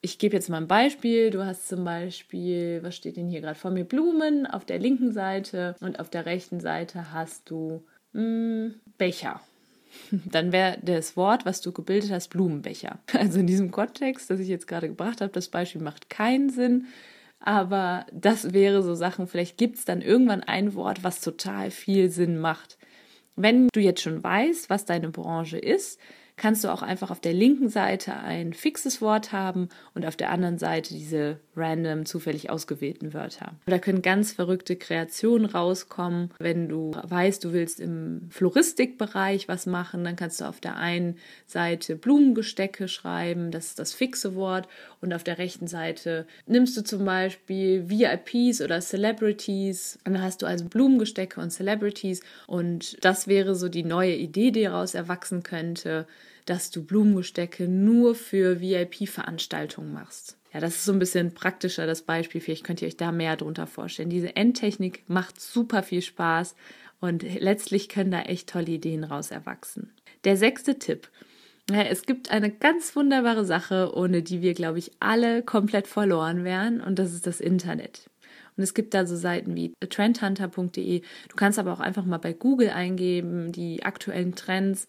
Ich 0.01 0.19
gebe 0.19 0.35
jetzt 0.35 0.49
mal 0.49 0.57
ein 0.57 0.67
Beispiel. 0.67 1.31
Du 1.31 1.45
hast 1.45 1.67
zum 1.67 1.83
Beispiel, 1.83 2.83
was 2.83 2.95
steht 2.95 3.17
denn 3.17 3.29
hier 3.29 3.41
gerade 3.41 3.57
vor 3.57 3.71
mir? 3.71 3.85
Blumen 3.85 4.45
auf 4.45 4.65
der 4.65 4.77
linken 4.77 5.13
Seite 5.13 5.75
und 5.79 5.99
auf 5.99 6.09
der 6.09 6.25
rechten 6.25 6.59
Seite 6.59 7.11
hast 7.11 7.49
du 7.49 7.83
mh, 8.13 8.21
hm, 8.21 8.75
Becher. 8.97 9.41
dann 10.25 10.51
wäre 10.51 10.77
das 10.81 11.17
Wort, 11.17 11.45
was 11.45 11.61
du 11.61 11.71
gebildet 11.71 12.11
hast, 12.11 12.29
Blumenbecher. 12.29 12.99
Also 13.13 13.39
in 13.39 13.47
diesem 13.47 13.71
Kontext, 13.71 14.29
das 14.29 14.39
ich 14.39 14.47
jetzt 14.47 14.67
gerade 14.67 14.87
gebracht 14.87 15.21
habe, 15.21 15.31
das 15.31 15.49
Beispiel 15.49 15.81
macht 15.81 16.09
keinen 16.09 16.49
Sinn. 16.49 16.87
Aber 17.39 18.05
das 18.11 18.53
wäre 18.53 18.81
so 18.81 18.95
Sachen, 18.95 19.27
vielleicht 19.27 19.57
gibt 19.57 19.77
es 19.77 19.85
dann 19.85 20.01
irgendwann 20.01 20.41
ein 20.41 20.73
Wort, 20.73 21.03
was 21.03 21.21
total 21.21 21.69
viel 21.69 22.09
Sinn 22.09 22.39
macht. 22.39 22.77
Wenn 23.35 23.67
du 23.73 23.79
jetzt 23.79 24.01
schon 24.01 24.23
weißt, 24.23 24.69
was 24.69 24.85
deine 24.85 25.09
Branche 25.09 25.57
ist, 25.57 25.99
kannst 26.37 26.63
du 26.63 26.69
auch 26.69 26.81
einfach 26.81 27.11
auf 27.11 27.19
der 27.19 27.33
linken 27.33 27.69
Seite 27.69 28.15
ein 28.17 28.53
fixes 28.53 29.01
Wort 29.01 29.31
haben 29.31 29.69
und 29.93 30.05
auf 30.05 30.15
der 30.15 30.31
anderen 30.31 30.57
Seite 30.57 30.93
diese 30.93 31.39
random 31.55 32.05
zufällig 32.05 32.49
ausgewählten 32.49 33.13
Wörter. 33.13 33.53
Da 33.65 33.79
können 33.79 34.01
ganz 34.01 34.33
verrückte 34.33 34.75
Kreationen 34.75 35.45
rauskommen. 35.45 36.31
Wenn 36.39 36.67
du 36.67 36.91
weißt, 37.03 37.43
du 37.43 37.53
willst 37.53 37.79
im 37.79 38.27
Floristikbereich 38.29 39.47
was 39.47 39.65
machen, 39.65 40.03
dann 40.03 40.15
kannst 40.15 40.41
du 40.41 40.45
auf 40.45 40.59
der 40.59 40.75
einen 40.75 41.17
Seite 41.45 41.95
Blumengestecke 41.95 42.87
schreiben, 42.87 43.51
das 43.51 43.67
ist 43.67 43.79
das 43.79 43.93
fixe 43.93 44.35
Wort, 44.35 44.67
und 45.05 45.13
auf 45.13 45.23
der 45.23 45.37
rechten 45.37 45.67
Seite 45.67 46.27
nimmst 46.47 46.75
du 46.75 46.83
zum 46.83 47.05
Beispiel 47.05 47.89
VIPs 47.89 48.61
oder 48.61 48.81
Celebrities. 48.81 49.99
Und 50.05 50.15
dann 50.15 50.23
hast 50.23 50.41
du 50.41 50.45
also 50.45 50.65
Blumengestecke 50.65 51.39
und 51.39 51.51
Celebrities 51.51 52.21
und 52.47 52.97
das 53.03 53.27
wäre 53.27 53.55
so 53.55 53.69
die 53.69 53.83
neue 53.83 54.15
Idee, 54.15 54.51
die 54.51 54.63
daraus 54.63 54.93
erwachsen 54.93 55.43
könnte 55.43 56.05
dass 56.45 56.69
du 56.69 56.83
Blumengestecke 56.83 57.67
nur 57.67 58.15
für 58.15 58.61
VIP-Veranstaltungen 58.61 59.91
machst. 59.91 60.37
Ja, 60.53 60.59
das 60.59 60.75
ist 60.75 60.85
so 60.85 60.93
ein 60.93 60.99
bisschen 60.99 61.33
praktischer, 61.33 61.85
das 61.85 62.03
Beispiel. 62.03 62.39
Vielleicht 62.39 62.63
könnt 62.63 62.81
ihr 62.81 62.87
euch 62.87 62.97
da 62.97 63.11
mehr 63.11 63.35
drunter 63.35 63.67
vorstellen. 63.67 64.09
Diese 64.09 64.35
Endtechnik 64.35 65.03
macht 65.07 65.41
super 65.41 65.83
viel 65.83 66.01
Spaß 66.01 66.55
und 67.01 67.23
letztlich 67.23 67.89
können 67.89 68.11
da 68.11 68.21
echt 68.21 68.49
tolle 68.49 68.71
Ideen 68.71 69.03
raus 69.03 69.31
erwachsen. 69.31 69.91
Der 70.23 70.37
sechste 70.37 70.79
Tipp. 70.79 71.09
Es 71.71 72.05
gibt 72.05 72.29
eine 72.29 72.51
ganz 72.51 72.95
wunderbare 72.95 73.43
Sache, 73.43 73.91
ohne 73.95 74.21
die 74.21 74.41
wir, 74.41 74.53
glaube 74.53 74.77
ich, 74.77 74.91
alle 74.99 75.41
komplett 75.41 75.87
verloren 75.87 76.43
wären, 76.43 76.79
und 76.79 76.99
das 76.99 77.13
ist 77.13 77.25
das 77.25 77.41
Internet. 77.41 78.09
Und 78.55 78.63
es 78.63 78.73
gibt 78.73 78.93
da 78.93 79.05
so 79.05 79.15
Seiten 79.15 79.55
wie 79.55 79.73
trendhunter.de. 79.79 81.01
Du 81.01 81.35
kannst 81.35 81.59
aber 81.59 81.73
auch 81.73 81.79
einfach 81.79 82.05
mal 82.05 82.19
bei 82.19 82.33
Google 82.33 82.69
eingeben, 82.69 83.51
die 83.51 83.83
aktuellen 83.83 84.35
Trends 84.35 84.87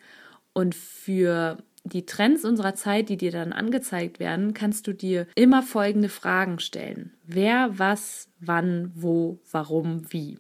und 0.53 0.75
für 0.75 1.59
die 1.85 2.05
Trends 2.05 2.45
unserer 2.45 2.75
Zeit, 2.75 3.09
die 3.09 3.17
dir 3.17 3.31
dann 3.31 3.53
angezeigt 3.53 4.19
werden, 4.19 4.55
kannst 4.55 4.87
du 4.87 4.93
dir 4.93 5.27
immer 5.35 5.63
folgende 5.63 6.09
Fragen 6.09 6.59
stellen. 6.59 7.13
Wer, 7.25 7.71
was, 7.79 8.29
wann, 8.41 8.93
wo, 8.95 9.39
warum, 9.51 10.13
wie. 10.13 10.39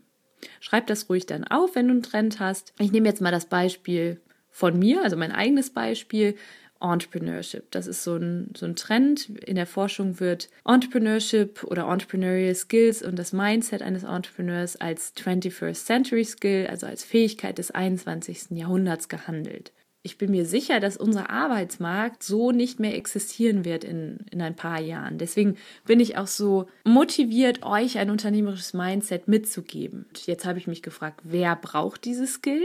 Schreib 0.60 0.86
das 0.86 1.08
ruhig 1.08 1.26
dann 1.26 1.44
auf, 1.44 1.74
wenn 1.74 1.86
du 1.88 1.94
einen 1.94 2.02
Trend 2.02 2.40
hast. 2.40 2.72
Ich 2.78 2.92
nehme 2.92 3.08
jetzt 3.08 3.20
mal 3.20 3.30
das 3.30 3.46
Beispiel 3.46 4.20
von 4.56 4.78
mir, 4.78 5.02
also 5.02 5.16
mein 5.16 5.32
eigenes 5.32 5.70
Beispiel. 5.70 6.34
Entrepreneurship. 6.78 7.70
Das 7.70 7.86
ist 7.86 8.04
so 8.04 8.16
ein, 8.16 8.50
so 8.54 8.66
ein 8.66 8.76
Trend. 8.76 9.30
In 9.46 9.56
der 9.56 9.66
Forschung 9.66 10.20
wird 10.20 10.50
Entrepreneurship 10.66 11.64
oder 11.64 11.88
Entrepreneurial 11.88 12.54
Skills 12.54 13.02
und 13.02 13.18
das 13.18 13.32
Mindset 13.32 13.80
eines 13.80 14.04
Entrepreneurs 14.04 14.76
als 14.76 15.14
21st 15.16 15.86
Century 15.86 16.24
Skill, 16.24 16.66
also 16.68 16.86
als 16.86 17.02
Fähigkeit 17.02 17.56
des 17.56 17.70
21. 17.70 18.50
Jahrhunderts 18.50 19.08
gehandelt 19.08 19.72
ich 20.06 20.18
bin 20.18 20.30
mir 20.30 20.46
sicher, 20.46 20.78
dass 20.78 20.96
unser 20.96 21.30
Arbeitsmarkt 21.30 22.22
so 22.22 22.52
nicht 22.52 22.78
mehr 22.78 22.94
existieren 22.94 23.64
wird 23.64 23.82
in, 23.82 24.18
in 24.30 24.40
ein 24.40 24.54
paar 24.54 24.80
Jahren. 24.80 25.18
Deswegen 25.18 25.56
bin 25.84 25.98
ich 25.98 26.16
auch 26.16 26.28
so 26.28 26.68
motiviert, 26.84 27.64
euch 27.64 27.98
ein 27.98 28.10
unternehmerisches 28.10 28.72
Mindset 28.72 29.26
mitzugeben. 29.26 30.06
Jetzt 30.24 30.46
habe 30.46 30.60
ich 30.60 30.68
mich 30.68 30.82
gefragt, 30.82 31.22
wer 31.24 31.56
braucht 31.56 32.04
dieses 32.04 32.34
Skill? 32.34 32.62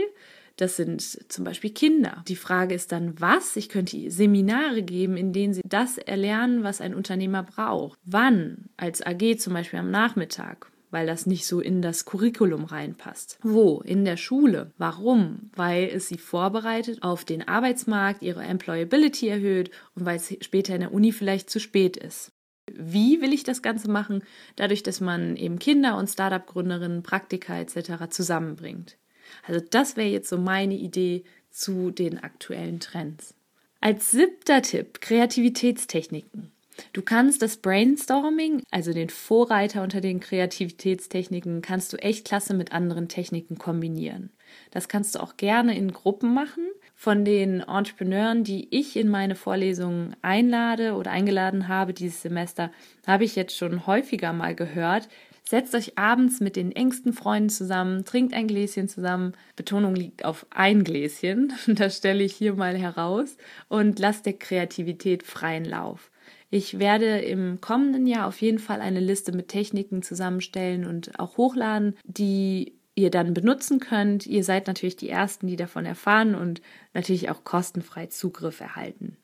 Das 0.62 0.76
sind 0.76 1.02
zum 1.02 1.44
Beispiel 1.44 1.70
Kinder. 1.70 2.22
Die 2.28 2.36
Frage 2.36 2.76
ist 2.76 2.92
dann, 2.92 3.20
was? 3.20 3.56
Ich 3.56 3.68
könnte 3.68 4.12
Seminare 4.12 4.84
geben, 4.84 5.16
in 5.16 5.32
denen 5.32 5.52
sie 5.54 5.62
das 5.64 5.98
erlernen, 5.98 6.62
was 6.62 6.80
ein 6.80 6.94
Unternehmer 6.94 7.42
braucht. 7.42 7.98
Wann? 8.04 8.66
Als 8.76 9.04
AG 9.04 9.38
zum 9.38 9.54
Beispiel 9.54 9.80
am 9.80 9.90
Nachmittag 9.90 10.70
weil 10.92 11.06
das 11.06 11.24
nicht 11.24 11.46
so 11.46 11.58
in 11.58 11.80
das 11.80 12.04
Curriculum 12.04 12.64
reinpasst. 12.64 13.38
Wo? 13.42 13.80
In 13.80 14.04
der 14.04 14.18
Schule. 14.18 14.72
Warum? 14.76 15.50
Weil 15.56 15.84
es 15.84 16.08
sie 16.08 16.18
vorbereitet 16.18 17.02
auf 17.02 17.24
den 17.24 17.48
Arbeitsmarkt, 17.48 18.20
ihre 18.20 18.42
Employability 18.42 19.26
erhöht 19.28 19.70
und 19.94 20.04
weil 20.04 20.16
es 20.16 20.36
später 20.42 20.74
in 20.74 20.82
der 20.82 20.92
Uni 20.92 21.10
vielleicht 21.12 21.48
zu 21.48 21.60
spät 21.60 21.96
ist. 21.96 22.30
Wie 22.70 23.22
will 23.22 23.32
ich 23.32 23.42
das 23.42 23.62
Ganze 23.62 23.90
machen? 23.90 24.22
Dadurch, 24.56 24.82
dass 24.82 25.00
man 25.00 25.34
eben 25.36 25.58
Kinder 25.58 25.96
und 25.96 26.10
Startup-Gründerinnen, 26.10 27.02
Praktika 27.02 27.58
etc. 27.58 28.10
zusammenbringt. 28.10 28.98
Also 29.46 29.64
das 29.70 29.96
wäre 29.96 30.08
jetzt 30.08 30.28
so 30.28 30.38
meine 30.38 30.74
Idee 30.74 31.24
zu 31.50 31.90
den 31.90 32.22
aktuellen 32.22 32.80
Trends. 32.80 33.34
Als 33.80 34.10
siebter 34.10 34.62
Tipp 34.62 35.00
Kreativitätstechniken. 35.00 36.52
Du 36.92 37.02
kannst 37.02 37.42
das 37.42 37.58
Brainstorming, 37.58 38.62
also 38.70 38.92
den 38.92 39.10
Vorreiter 39.10 39.82
unter 39.82 40.00
den 40.00 40.20
Kreativitätstechniken, 40.20 41.62
kannst 41.62 41.92
du 41.92 41.96
echt 41.98 42.26
klasse 42.26 42.54
mit 42.54 42.72
anderen 42.72 43.08
Techniken 43.08 43.58
kombinieren. 43.58 44.30
Das 44.70 44.88
kannst 44.88 45.14
du 45.14 45.20
auch 45.20 45.36
gerne 45.36 45.76
in 45.76 45.92
Gruppen 45.92 46.32
machen. 46.32 46.64
Von 46.94 47.24
den 47.24 47.60
Entrepreneuren, 47.60 48.44
die 48.44 48.68
ich 48.70 48.96
in 48.96 49.08
meine 49.08 49.34
Vorlesungen 49.34 50.14
einlade 50.22 50.94
oder 50.94 51.10
eingeladen 51.10 51.68
habe 51.68 51.92
dieses 51.92 52.22
Semester, 52.22 52.70
habe 53.06 53.24
ich 53.24 53.34
jetzt 53.34 53.56
schon 53.56 53.86
häufiger 53.86 54.32
mal 54.32 54.54
gehört, 54.54 55.08
Setzt 55.48 55.74
euch 55.74 55.98
abends 55.98 56.40
mit 56.40 56.56
den 56.56 56.72
engsten 56.72 57.12
Freunden 57.12 57.50
zusammen, 57.50 58.04
trinkt 58.04 58.32
ein 58.32 58.46
Gläschen 58.46 58.88
zusammen. 58.88 59.34
Betonung 59.56 59.94
liegt 59.94 60.24
auf 60.24 60.46
ein 60.50 60.84
Gläschen, 60.84 61.52
das 61.66 61.96
stelle 61.96 62.22
ich 62.22 62.34
hier 62.34 62.54
mal 62.54 62.76
heraus 62.76 63.36
und 63.68 63.98
lasst 63.98 64.26
der 64.26 64.34
Kreativität 64.34 65.22
freien 65.22 65.64
Lauf. 65.64 66.10
Ich 66.50 66.78
werde 66.78 67.18
im 67.20 67.60
kommenden 67.60 68.06
Jahr 68.06 68.26
auf 68.26 68.40
jeden 68.42 68.58
Fall 68.58 68.80
eine 68.80 69.00
Liste 69.00 69.32
mit 69.32 69.48
Techniken 69.48 70.02
zusammenstellen 70.02 70.86
und 70.86 71.18
auch 71.18 71.38
hochladen, 71.38 71.96
die 72.04 72.74
ihr 72.94 73.10
dann 73.10 73.32
benutzen 73.32 73.80
könnt. 73.80 74.26
Ihr 74.26 74.44
seid 74.44 74.66
natürlich 74.66 74.96
die 74.96 75.08
Ersten, 75.08 75.46
die 75.46 75.56
davon 75.56 75.86
erfahren 75.86 76.34
und 76.34 76.60
natürlich 76.92 77.30
auch 77.30 77.44
kostenfrei 77.44 78.06
Zugriff 78.06 78.60
erhalten. 78.60 79.16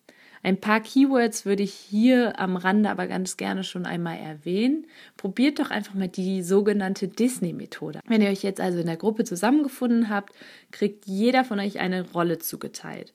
Ein 0.43 0.61
paar 0.61 0.81
Keywords 0.81 1.45
würde 1.45 1.63
ich 1.63 1.75
hier 1.75 2.39
am 2.39 2.57
Rande 2.57 2.91
aber 2.91 3.07
ganz 3.07 3.37
gerne 3.37 3.65
schon 3.65 3.87
einmal 3.87 4.19
erwähnen. 4.19 4.87
Probiert 5.17 5.59
doch 5.59 5.71
einfach 5.71 5.95
mal 5.95 6.09
die 6.09 6.43
sogenannte 6.43 7.09
Disney-Methode. 7.09 8.01
Wenn 8.07 8.23
ihr 8.23 8.31
euch 8.31 8.43
jetzt 8.43 8.61
also 8.61 8.79
in 8.79 8.87
der 8.87 8.97
Gruppe 8.97 9.25
zusammengefunden 9.25 10.09
habt, 10.09 10.33
kriegt 10.71 11.07
jeder 11.07 11.45
von 11.45 11.61
euch 11.61 11.81
eine 11.81 12.11
Rolle 12.11 12.39
zugeteilt. 12.39 13.13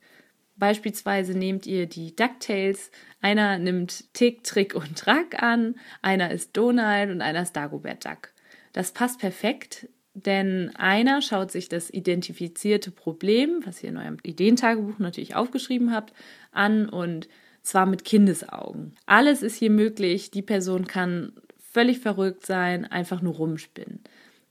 Beispielsweise 0.56 1.36
nehmt 1.36 1.66
ihr 1.66 1.86
die 1.86 2.14
DuckTales, 2.14 2.90
einer 3.20 3.58
nimmt 3.58 4.12
Tick, 4.14 4.44
Trick 4.44 4.74
und 4.74 4.96
Track 4.96 5.42
an, 5.42 5.74
einer 6.00 6.30
ist 6.30 6.56
Donald 6.56 7.10
und 7.10 7.22
einer 7.22 7.42
ist 7.42 7.56
Dagobert 7.56 8.04
Duck. 8.04 8.28
Das 8.72 8.92
passt 8.92 9.18
perfekt, 9.18 9.88
denn 10.14 10.70
einer 10.76 11.20
schaut 11.20 11.50
sich 11.50 11.68
das 11.68 11.90
identifizierte 11.90 12.90
Problem, 12.90 13.60
was 13.64 13.82
ihr 13.82 13.90
in 13.90 13.96
eurem 13.96 14.18
Ideentagebuch 14.22 14.98
natürlich 14.98 15.34
aufgeschrieben 15.34 15.92
habt, 15.92 16.12
an 16.52 16.88
und 16.88 17.28
zwar 17.62 17.86
mit 17.86 18.04
Kindesaugen. 18.04 18.94
Alles 19.06 19.42
ist 19.42 19.56
hier 19.56 19.70
möglich. 19.70 20.30
Die 20.30 20.42
Person 20.42 20.86
kann 20.86 21.32
völlig 21.58 21.98
verrückt 21.98 22.46
sein, 22.46 22.84
einfach 22.84 23.22
nur 23.22 23.34
rumspinnen. 23.34 24.00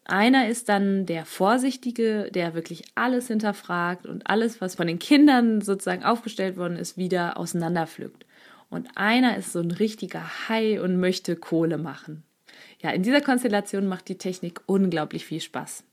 Einer 0.05 0.49
ist 0.49 0.67
dann 0.67 1.05
der 1.05 1.25
Vorsichtige, 1.25 2.29
der 2.33 2.53
wirklich 2.53 2.83
alles 2.95 3.27
hinterfragt 3.27 4.05
und 4.05 4.29
alles, 4.29 4.59
was 4.59 4.75
von 4.75 4.87
den 4.87 4.99
Kindern 4.99 5.61
sozusagen 5.61 6.03
aufgestellt 6.03 6.57
worden 6.57 6.75
ist, 6.75 6.97
wieder 6.97 7.37
auseinanderpflückt. 7.37 8.25
Und 8.69 8.89
einer 8.95 9.37
ist 9.37 9.53
so 9.53 9.59
ein 9.59 9.71
richtiger 9.71 10.49
Hai 10.49 10.81
und 10.81 10.99
möchte 10.99 11.37
Kohle 11.37 11.77
machen. 11.77 12.23
Ja, 12.83 12.91
in 12.91 13.01
dieser 13.01 13.21
Konstellation 13.21 13.87
macht 13.87 14.09
die 14.09 14.17
Technik 14.17 14.61
unglaublich 14.65 15.25
viel 15.25 15.39
Spaß. 15.39 15.83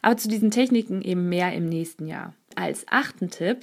Aber 0.00 0.16
zu 0.16 0.28
diesen 0.28 0.50
Techniken 0.50 1.02
eben 1.02 1.28
mehr 1.28 1.52
im 1.52 1.68
nächsten 1.68 2.06
Jahr. 2.06 2.34
Als 2.54 2.86
achten 2.88 3.30
Tipp, 3.30 3.58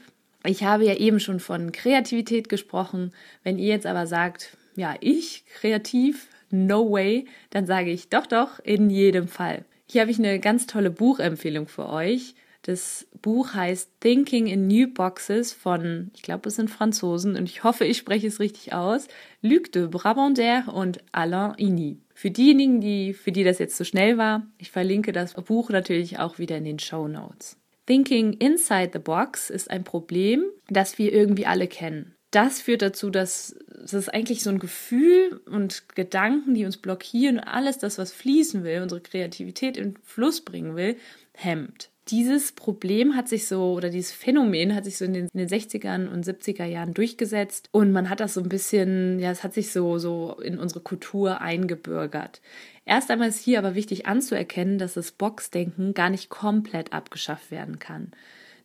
ich 0.46 0.64
habe 0.64 0.86
ja 0.86 0.96
eben 0.96 1.20
schon 1.20 1.40
von 1.40 1.72
Kreativität 1.72 2.50
gesprochen. 2.50 3.14
Wenn 3.44 3.58
ihr 3.58 3.70
jetzt 3.70 3.86
aber 3.86 4.06
sagt, 4.06 4.58
ja, 4.76 4.96
ich 5.00 5.46
kreativ, 5.46 6.28
no 6.52 6.92
way, 6.92 7.26
dann 7.52 7.66
sage 7.66 7.90
ich 7.90 8.10
doch, 8.10 8.28
doch, 8.28 8.60
in 8.60 8.90
jedem 8.90 9.30
Fall. 9.30 9.64
Hier 9.88 10.02
habe 10.02 10.12
ich 10.12 10.20
eine 10.20 10.40
ganz 10.40 10.68
tolle 10.68 10.92
Buchempfehlung 10.92 11.68
für 11.68 11.90
euch. 11.90 12.36
Das 12.64 13.06
Buch 13.22 13.54
heißt 13.54 14.00
Thinking 14.00 14.48
in 14.48 14.68
New 14.68 14.88
Boxes 14.88 15.52
von, 15.52 16.12
ich 16.16 16.22
glaube, 16.22 16.48
es 16.48 16.56
sind 16.56 16.70
Franzosen 16.70 17.36
und 17.36 17.50
ich 17.50 17.66
hoffe, 17.66 17.84
ich 17.84 17.98
spreche 17.98 18.28
es 18.28 18.40
richtig 18.40 18.72
aus, 18.72 19.10
Luc 19.42 19.74
de 19.74 19.88
Brabander 19.88 20.74
und 20.74 21.04
Alain 21.12 21.56
Ini. 21.58 22.00
Für 22.14 22.32
diejenigen, 22.32 22.80
die, 22.80 23.14
für 23.14 23.34
die 23.34 23.44
das 23.44 23.60
jetzt 23.60 23.76
zu 23.76 23.84
schnell 23.84 24.18
war, 24.18 24.48
ich 24.58 24.72
verlinke 24.72 25.12
das 25.12 25.34
Buch 25.34 25.72
natürlich 25.72 26.20
auch 26.20 26.40
wieder 26.40 26.56
in 26.56 26.64
den 26.64 26.80
Show 26.80 27.10
Notes. 27.10 27.58
Thinking 27.86 28.32
inside 28.32 28.92
the 28.94 29.00
box 29.00 29.50
ist 29.50 29.70
ein 29.70 29.84
Problem, 29.84 30.46
das 30.70 30.98
wir 30.98 31.12
irgendwie 31.12 31.46
alle 31.46 31.68
kennen. 31.68 32.16
Das 32.32 32.62
führt 32.62 32.82
dazu, 32.82 33.10
dass 33.10 33.58
es 33.82 34.08
eigentlich 34.08 34.42
so 34.42 34.50
ein 34.50 34.60
Gefühl 34.60 35.42
und 35.52 35.90
Gedanken, 35.96 36.54
die 36.54 36.64
uns 36.64 36.78
blockieren, 36.78 37.42
alles 37.42 37.78
das, 37.78 37.98
was 37.98 38.14
fließen 38.14 38.64
will, 38.64 38.82
unsere 38.82 39.02
Kreativität 39.02 39.76
in 39.76 39.98
Fluss 40.02 40.40
bringen 40.42 40.78
will, 40.78 40.96
hemmt 41.34 41.90
dieses 42.10 42.52
Problem 42.52 43.16
hat 43.16 43.30
sich 43.30 43.48
so, 43.48 43.74
oder 43.74 43.90
dieses 43.90 44.12
Phänomen 44.12 44.76
hat 44.76 44.86
sich 44.86 44.98
so 44.98 45.06
in 45.06 45.14
den, 45.14 45.30
in 45.34 45.40
den 45.40 45.48
60ern 45.48 46.08
und 46.08 46.26
70er 46.26 46.66
Jahren 46.66 46.94
durchgesetzt 46.94 47.70
und 47.72 47.92
man 47.92 48.10
hat 48.10 48.20
das 48.20 48.34
so 48.34 48.42
ein 48.42 48.50
bisschen, 48.50 49.20
ja, 49.20 49.32
es 49.32 49.44
hat 49.44 49.54
sich 49.54 49.72
so, 49.72 49.98
so 50.00 50.38
in 50.44 50.60
unsere 50.60 50.82
Kultur 50.82 51.40
eingebürgert. 51.40 52.42
Erst 52.86 53.10
einmal 53.10 53.30
ist 53.30 53.40
hier 53.40 53.60
aber 53.60 53.76
wichtig 53.76 54.06
anzuerkennen, 54.06 54.78
dass 54.78 54.96
das 54.96 55.12
Boxdenken 55.12 55.94
gar 55.94 56.10
nicht 56.10 56.30
komplett 56.30 56.92
abgeschafft 56.92 57.52
werden 57.52 57.80
kann. 57.80 58.12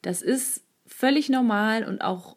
Das 0.02 0.22
ist 0.22 0.62
völlig 0.86 1.28
normal 1.28 1.84
und 1.84 2.00
auch 2.00 2.36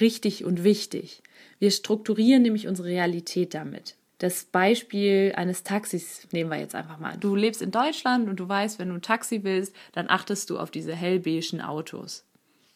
richtig 0.00 0.44
und 0.44 0.64
wichtig. 0.64 1.22
Wir 1.60 1.70
strukturieren 1.70 2.42
nämlich 2.42 2.66
unsere 2.66 2.88
Realität 2.88 3.54
damit. 3.54 3.96
Das 4.20 4.44
Beispiel 4.44 5.32
eines 5.34 5.64
Taxis 5.64 6.28
nehmen 6.30 6.50
wir 6.50 6.58
jetzt 6.58 6.74
einfach 6.74 6.98
mal. 6.98 7.16
Du 7.16 7.34
lebst 7.34 7.62
in 7.62 7.70
Deutschland 7.70 8.28
und 8.28 8.38
du 8.38 8.46
weißt, 8.46 8.78
wenn 8.78 8.90
du 8.90 8.96
ein 8.96 9.02
Taxi 9.02 9.44
willst, 9.44 9.74
dann 9.92 10.10
achtest 10.10 10.50
du 10.50 10.58
auf 10.58 10.70
diese 10.70 10.94
hellbeigen 10.94 11.62
Autos. 11.62 12.26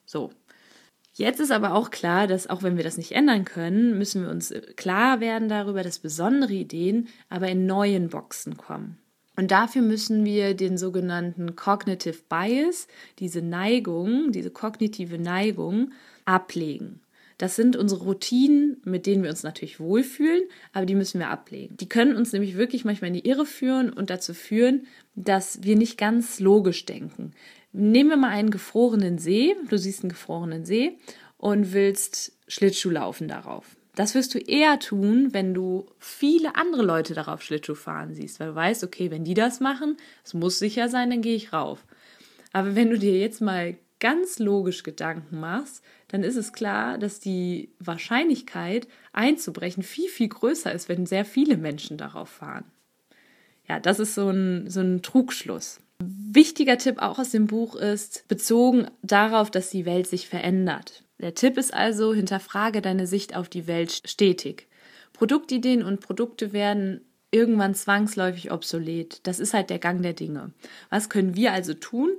So. 0.06 0.30
Jetzt 1.12 1.40
ist 1.40 1.52
aber 1.52 1.74
auch 1.74 1.90
klar, 1.90 2.26
dass 2.26 2.48
auch 2.48 2.62
wenn 2.62 2.78
wir 2.78 2.82
das 2.82 2.96
nicht 2.96 3.12
ändern 3.12 3.44
können, 3.44 3.98
müssen 3.98 4.22
wir 4.22 4.30
uns 4.30 4.54
klar 4.76 5.20
werden 5.20 5.50
darüber, 5.50 5.82
dass 5.82 5.98
besondere 5.98 6.54
Ideen 6.54 7.08
aber 7.28 7.48
in 7.48 7.66
neuen 7.66 8.08
Boxen 8.08 8.56
kommen. 8.56 8.98
Und 9.36 9.50
dafür 9.50 9.82
müssen 9.82 10.24
wir 10.24 10.54
den 10.54 10.78
sogenannten 10.78 11.56
Cognitive 11.56 12.22
Bias, 12.26 12.88
diese 13.18 13.42
Neigung, 13.42 14.32
diese 14.32 14.50
kognitive 14.50 15.18
Neigung, 15.18 15.92
ablegen. 16.24 17.03
Das 17.44 17.56
sind 17.56 17.76
unsere 17.76 18.04
Routinen, 18.04 18.78
mit 18.84 19.04
denen 19.04 19.22
wir 19.22 19.28
uns 19.28 19.42
natürlich 19.42 19.78
wohlfühlen, 19.78 20.44
aber 20.72 20.86
die 20.86 20.94
müssen 20.94 21.20
wir 21.20 21.28
ablegen. 21.28 21.76
Die 21.76 21.90
können 21.90 22.16
uns 22.16 22.32
nämlich 22.32 22.56
wirklich 22.56 22.86
manchmal 22.86 23.08
in 23.08 23.14
die 23.20 23.28
Irre 23.28 23.44
führen 23.44 23.92
und 23.92 24.08
dazu 24.08 24.32
führen, 24.32 24.86
dass 25.14 25.62
wir 25.62 25.76
nicht 25.76 25.98
ganz 25.98 26.40
logisch 26.40 26.86
denken. 26.86 27.32
Nehmen 27.74 28.08
wir 28.08 28.16
mal 28.16 28.30
einen 28.30 28.48
gefrorenen 28.48 29.18
See. 29.18 29.56
Du 29.68 29.76
siehst 29.76 30.04
einen 30.04 30.08
gefrorenen 30.08 30.64
See 30.64 30.96
und 31.36 31.74
willst 31.74 32.32
Schlittschuh 32.48 32.88
laufen 32.88 33.28
darauf. 33.28 33.76
Das 33.94 34.14
wirst 34.14 34.34
du 34.34 34.38
eher 34.38 34.78
tun, 34.78 35.34
wenn 35.34 35.52
du 35.52 35.84
viele 35.98 36.56
andere 36.56 36.82
Leute 36.82 37.12
darauf 37.12 37.42
Schlittschuh 37.42 37.74
fahren 37.74 38.14
siehst, 38.14 38.40
weil 38.40 38.48
du 38.48 38.54
weißt, 38.54 38.84
okay, 38.84 39.10
wenn 39.10 39.24
die 39.24 39.34
das 39.34 39.60
machen, 39.60 39.98
es 40.24 40.32
muss 40.32 40.58
sicher 40.58 40.88
sein, 40.88 41.10
dann 41.10 41.20
gehe 41.20 41.36
ich 41.36 41.52
rauf. 41.52 41.84
Aber 42.54 42.74
wenn 42.74 42.88
du 42.88 42.98
dir 42.98 43.18
jetzt 43.18 43.42
mal 43.42 43.76
ganz 44.00 44.38
logisch 44.38 44.82
Gedanken 44.82 45.40
machst, 45.40 45.82
dann 46.14 46.22
ist 46.22 46.36
es 46.36 46.52
klar, 46.52 46.96
dass 46.96 47.18
die 47.18 47.72
Wahrscheinlichkeit 47.80 48.86
einzubrechen 49.12 49.82
viel, 49.82 50.08
viel 50.08 50.28
größer 50.28 50.70
ist, 50.70 50.88
wenn 50.88 51.06
sehr 51.06 51.24
viele 51.24 51.56
Menschen 51.56 51.98
darauf 51.98 52.28
fahren. 52.28 52.66
Ja, 53.68 53.80
das 53.80 53.98
ist 53.98 54.14
so 54.14 54.30
ein, 54.30 54.70
so 54.70 54.80
ein 54.80 55.02
Trugschluss. 55.02 55.80
Wichtiger 55.98 56.78
Tipp 56.78 57.02
auch 57.02 57.18
aus 57.18 57.30
dem 57.30 57.48
Buch 57.48 57.74
ist, 57.74 58.28
bezogen 58.28 58.86
darauf, 59.02 59.50
dass 59.50 59.70
die 59.70 59.86
Welt 59.86 60.06
sich 60.06 60.28
verändert. 60.28 61.02
Der 61.18 61.34
Tipp 61.34 61.58
ist 61.58 61.74
also, 61.74 62.14
hinterfrage 62.14 62.80
deine 62.80 63.08
Sicht 63.08 63.34
auf 63.34 63.48
die 63.48 63.66
Welt 63.66 64.02
stetig. 64.06 64.68
Produktideen 65.14 65.82
und 65.82 65.98
Produkte 65.98 66.52
werden 66.52 67.00
irgendwann 67.32 67.74
zwangsläufig 67.74 68.52
obsolet. 68.52 69.18
Das 69.26 69.40
ist 69.40 69.52
halt 69.52 69.68
der 69.68 69.80
Gang 69.80 70.00
der 70.02 70.12
Dinge. 70.12 70.52
Was 70.90 71.08
können 71.08 71.34
wir 71.34 71.52
also 71.52 71.74
tun? 71.74 72.12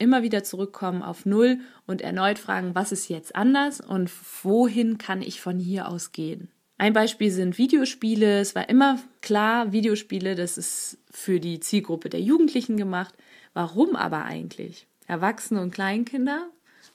Immer 0.00 0.22
wieder 0.22 0.42
zurückkommen 0.42 1.02
auf 1.02 1.26
Null 1.26 1.58
und 1.86 2.00
erneut 2.00 2.38
fragen, 2.38 2.74
was 2.74 2.92
ist 2.92 3.08
jetzt 3.08 3.36
anders 3.36 3.80
und 3.80 4.10
wohin 4.42 4.98
kann 4.98 5.22
ich 5.22 5.40
von 5.40 5.58
hier 5.58 5.88
aus 5.88 6.12
gehen. 6.12 6.48
Ein 6.78 6.94
Beispiel 6.94 7.30
sind 7.30 7.58
Videospiele. 7.58 8.40
Es 8.40 8.54
war 8.54 8.70
immer 8.70 8.98
klar, 9.20 9.70
Videospiele, 9.70 10.34
das 10.34 10.56
ist 10.56 10.98
für 11.10 11.38
die 11.38 11.60
Zielgruppe 11.60 12.08
der 12.08 12.20
Jugendlichen 12.20 12.78
gemacht. 12.78 13.14
Warum 13.52 13.96
aber 13.96 14.24
eigentlich? 14.24 14.86
Erwachsene 15.06 15.60
und 15.60 15.72
Kleinkinder 15.72 16.48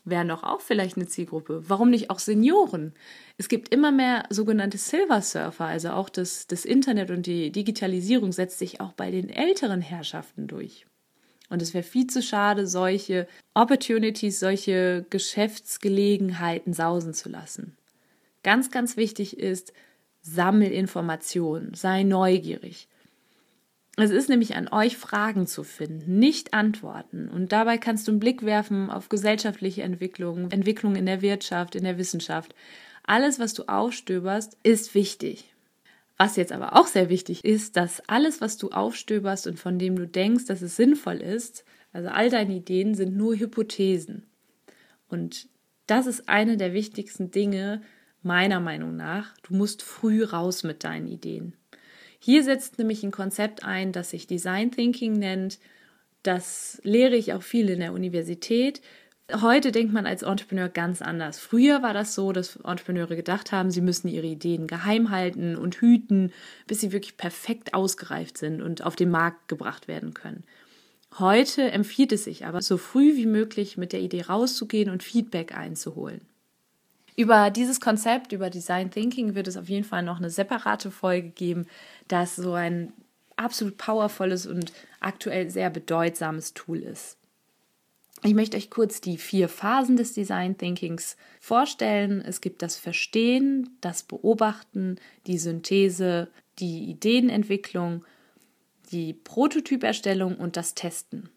wären 0.03 0.27
doch 0.27 0.43
auch 0.43 0.61
vielleicht 0.61 0.97
eine 0.97 1.07
Zielgruppe. 1.07 1.63
Warum 1.67 1.91
nicht 1.91 2.09
auch 2.09 2.17
Senioren? 2.17 2.93
Es 3.37 3.49
gibt 3.49 3.73
immer 3.73 3.91
mehr 3.91 4.23
sogenannte 4.29 4.77
Silver 4.77 5.21
Surfer, 5.21 5.65
also 5.65 5.89
auch 5.89 6.09
das, 6.09 6.47
das 6.47 6.65
Internet 6.65 7.11
und 7.11 7.25
die 7.25 7.51
Digitalisierung 7.51 8.31
setzt 8.31 8.57
sich 8.59 8.81
auch 8.81 8.93
bei 8.93 9.11
den 9.11 9.29
älteren 9.29 9.81
Herrschaften 9.81 10.47
durch. 10.47 10.87
Und 11.49 11.61
es 11.61 11.73
wäre 11.73 11.83
viel 11.83 12.07
zu 12.07 12.21
schade, 12.21 12.67
solche 12.67 13.27
Opportunities, 13.53 14.39
solche 14.39 15.05
Geschäftsgelegenheiten 15.09 16.73
sausen 16.73 17.13
zu 17.13 17.29
lassen. 17.29 17.77
Ganz, 18.43 18.71
ganz 18.71 18.97
wichtig 18.97 19.37
ist, 19.37 19.73
sammel 20.21 20.71
Informationen, 20.71 21.73
sei 21.73 22.03
neugierig. 22.03 22.87
Es 23.97 24.11
ist 24.11 24.27
nämlich 24.27 24.55
an 24.55 24.67
euch, 24.67 24.97
Fragen 24.97 25.47
zu 25.47 25.63
finden, 25.63 26.19
nicht 26.19 26.53
Antworten. 26.53 27.29
Und 27.29 27.53
dabei 27.53 27.77
kannst 27.77 28.07
du 28.07 28.11
einen 28.11 28.19
Blick 28.19 28.43
werfen 28.43 28.89
auf 28.89 29.07
gesellschaftliche 29.07 29.83
Entwicklungen, 29.83 30.51
Entwicklungen 30.51 30.97
in 30.97 31.05
der 31.05 31.21
Wirtschaft, 31.21 31.75
in 31.75 31.85
der 31.85 31.97
Wissenschaft. 31.97 32.53
Alles, 33.03 33.39
was 33.39 33.53
du 33.53 33.63
aufstöberst, 33.67 34.57
ist 34.63 34.95
wichtig. 34.95 35.54
Was 36.17 36.37
jetzt 36.37 36.53
aber 36.53 36.77
auch 36.77 36.87
sehr 36.87 37.09
wichtig 37.09 37.43
ist, 37.43 37.75
dass 37.75 38.01
alles, 38.07 38.39
was 38.39 38.57
du 38.57 38.69
aufstöberst 38.69 39.47
und 39.47 39.59
von 39.59 39.77
dem 39.77 39.95
du 39.95 40.07
denkst, 40.07 40.45
dass 40.45 40.61
es 40.61 40.75
sinnvoll 40.75 41.17
ist, 41.17 41.65
Also 41.91 42.09
all 42.09 42.29
deine 42.29 42.55
Ideen 42.55 42.93
sind 42.93 43.15
nur 43.15 43.37
Hypothesen. 43.37 44.25
Und 45.07 45.47
das 45.87 46.07
ist 46.07 46.27
eine 46.27 46.57
der 46.57 46.73
wichtigsten 46.73 47.31
Dinge 47.31 47.81
meiner 48.21 48.59
Meinung 48.59 48.97
nach. 48.97 49.33
Du 49.43 49.55
musst 49.55 49.81
früh 49.81 50.23
raus 50.23 50.63
mit 50.63 50.83
deinen 50.83 51.07
Ideen. 51.07 51.53
Hier 52.19 52.43
setzt 52.43 52.79
nämlich 52.79 53.03
ein 53.03 53.11
Konzept 53.11 53.63
ein, 53.63 53.93
das 53.93 54.09
sich 54.09 54.27
Design 54.27 54.71
Thinking 54.71 55.13
nennt. 55.13 55.59
Das 56.21 56.81
lehre 56.83 57.15
ich 57.15 57.33
auch 57.33 57.43
viel 57.43 57.69
in 57.69 57.79
der 57.79 57.93
Universität. 57.93 58.81
Heute 59.33 59.71
denkt 59.71 59.91
man 59.91 60.05
als 60.05 60.21
Entrepreneur 60.21 60.69
ganz 60.69 61.01
anders. 61.01 61.39
Früher 61.39 61.81
war 61.81 61.95
das 61.95 62.13
so, 62.13 62.31
dass 62.31 62.57
Entrepreneure 62.57 63.15
gedacht 63.15 63.51
haben, 63.51 63.71
sie 63.71 63.81
müssen 63.81 64.07
ihre 64.07 64.27
Ideen 64.27 64.67
geheim 64.67 65.09
halten 65.09 65.55
und 65.55 65.77
hüten, 65.77 66.31
bis 66.67 66.81
sie 66.81 66.91
wirklich 66.91 67.17
perfekt 67.17 67.73
ausgereift 67.73 68.37
sind 68.37 68.61
und 68.61 68.83
auf 68.83 68.95
den 68.95 69.09
Markt 69.09 69.47
gebracht 69.47 69.87
werden 69.87 70.13
können. 70.13 70.43
Heute 71.17 71.71
empfiehlt 71.71 72.11
es 72.11 72.25
sich 72.25 72.45
aber, 72.45 72.61
so 72.61 72.77
früh 72.77 73.15
wie 73.15 73.25
möglich 73.25 73.77
mit 73.77 73.93
der 73.93 74.01
Idee 74.01 74.21
rauszugehen 74.21 74.91
und 74.91 75.01
Feedback 75.01 75.57
einzuholen. 75.57 76.21
Über 77.15 77.49
dieses 77.49 77.79
Konzept, 77.79 78.31
über 78.31 78.51
Design 78.51 78.91
Thinking 78.91 79.33
wird 79.33 79.47
es 79.47 79.57
auf 79.57 79.69
jeden 79.69 79.85
Fall 79.85 80.03
noch 80.03 80.17
eine 80.17 80.29
separate 80.29 80.91
Folge 80.91 81.29
geben, 81.29 81.65
das 82.07 82.35
so 82.35 82.53
ein 82.53 82.93
absolut 83.37 83.77
powervolles 83.77 84.45
und 84.45 84.71
aktuell 84.99 85.49
sehr 85.49 85.69
bedeutsames 85.71 86.53
Tool 86.53 86.79
ist. 86.79 87.17
Ich 88.25 88.33
möchte 88.33 88.57
euch 88.57 88.71
kurz 88.71 89.01
die 89.01 89.19
vier 89.19 89.47
Phasen 89.47 89.97
des 89.97 90.13
Design 90.13 90.57
Thinkings 90.57 91.15
vorstellen. 91.39 92.23
Es 92.25 92.41
gibt 92.41 92.63
das 92.63 92.75
Verstehen, 92.75 93.77
das 93.81 94.01
Beobachten, 94.01 94.95
die 95.27 95.37
Synthese, 95.37 96.31
die 96.57 96.89
Ideenentwicklung, 96.89 98.03
die 98.91 99.13
Prototyperstellung 99.13 100.37
und 100.37 100.57
das 100.57 100.73
Testen. 100.73 101.29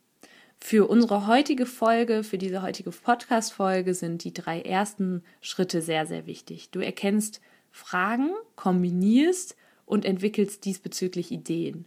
Für 0.58 0.88
unsere 0.88 1.26
heutige 1.26 1.66
Folge, 1.66 2.24
für 2.24 2.38
diese 2.38 2.62
heutige 2.62 2.90
Podcast-Folge 2.90 3.92
sind 3.92 4.24
die 4.24 4.32
drei 4.32 4.62
ersten 4.62 5.22
Schritte 5.42 5.82
sehr, 5.82 6.06
sehr 6.06 6.26
wichtig. 6.26 6.70
Du 6.70 6.80
erkennst 6.80 7.42
Fragen, 7.70 8.30
kombinierst 8.56 9.56
und 9.84 10.06
entwickelst 10.06 10.64
diesbezüglich 10.64 11.32
Ideen. 11.32 11.84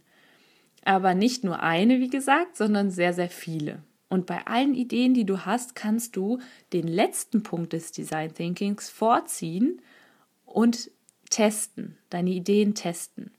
Aber 0.84 1.14
nicht 1.14 1.42
nur 1.42 1.60
eine, 1.60 1.98
wie 1.98 2.10
gesagt, 2.10 2.56
sondern 2.56 2.92
sehr, 2.92 3.12
sehr 3.12 3.30
viele. 3.30 3.82
Und 4.12 4.26
bei 4.26 4.46
allen 4.46 4.74
Ideen, 4.74 5.14
die 5.14 5.24
du 5.24 5.46
hast, 5.46 5.74
kannst 5.74 6.16
du 6.16 6.38
den 6.74 6.86
letzten 6.86 7.42
Punkt 7.42 7.72
des 7.72 7.92
Design 7.92 8.34
Thinkings 8.34 8.90
vorziehen 8.90 9.80
und 10.44 10.90
testen, 11.30 11.96
deine 12.10 12.28
Ideen 12.28 12.74
testen. 12.74 13.30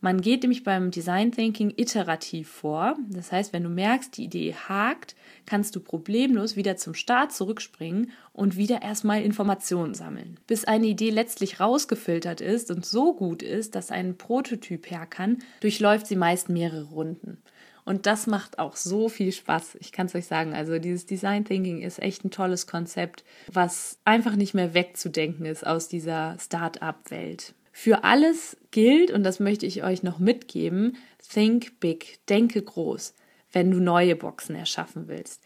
Man 0.00 0.20
geht 0.20 0.42
nämlich 0.42 0.62
beim 0.62 0.92
Design 0.92 1.32
Thinking 1.32 1.72
iterativ 1.76 2.48
vor. 2.48 2.96
Das 3.08 3.32
heißt, 3.32 3.52
wenn 3.52 3.64
du 3.64 3.68
merkst, 3.68 4.16
die 4.16 4.26
Idee 4.26 4.54
hakt, 4.54 5.16
kannst 5.46 5.74
du 5.74 5.80
problemlos 5.80 6.54
wieder 6.54 6.76
zum 6.76 6.94
Start 6.94 7.32
zurückspringen 7.32 8.12
und 8.32 8.56
wieder 8.56 8.82
erstmal 8.82 9.20
Informationen 9.22 9.94
sammeln. 9.94 10.38
Bis 10.46 10.64
eine 10.64 10.86
Idee 10.86 11.10
letztlich 11.10 11.58
rausgefiltert 11.58 12.40
ist 12.40 12.70
und 12.70 12.86
so 12.86 13.14
gut 13.14 13.42
ist, 13.42 13.74
dass 13.74 13.90
ein 13.90 14.16
Prototyp 14.16 14.88
her 14.92 15.06
kann, 15.06 15.38
durchläuft 15.58 16.06
sie 16.06 16.16
meist 16.16 16.50
mehrere 16.50 16.84
Runden. 16.84 17.38
Und 17.84 18.06
das 18.06 18.26
macht 18.26 18.58
auch 18.58 18.76
so 18.76 19.08
viel 19.08 19.30
Spaß. 19.30 19.76
Ich 19.80 19.92
kann 19.92 20.06
es 20.06 20.14
euch 20.14 20.26
sagen. 20.26 20.54
Also 20.54 20.78
dieses 20.78 21.04
Design 21.04 21.44
Thinking 21.44 21.82
ist 21.82 22.00
echt 22.00 22.24
ein 22.24 22.30
tolles 22.30 22.66
Konzept, 22.66 23.24
was 23.52 23.98
einfach 24.04 24.36
nicht 24.36 24.54
mehr 24.54 24.72
wegzudenken 24.74 25.44
ist 25.44 25.66
aus 25.66 25.88
dieser 25.88 26.36
Start-up-Welt. 26.40 27.54
Für 27.72 28.04
alles 28.04 28.56
gilt, 28.70 29.10
und 29.10 29.24
das 29.24 29.40
möchte 29.40 29.66
ich 29.66 29.82
euch 29.82 30.02
noch 30.02 30.18
mitgeben, 30.18 30.96
think 31.32 31.80
big, 31.80 32.24
denke 32.28 32.62
groß, 32.62 33.14
wenn 33.52 33.70
du 33.70 33.80
neue 33.80 34.16
Boxen 34.16 34.54
erschaffen 34.54 35.08
willst. 35.08 35.42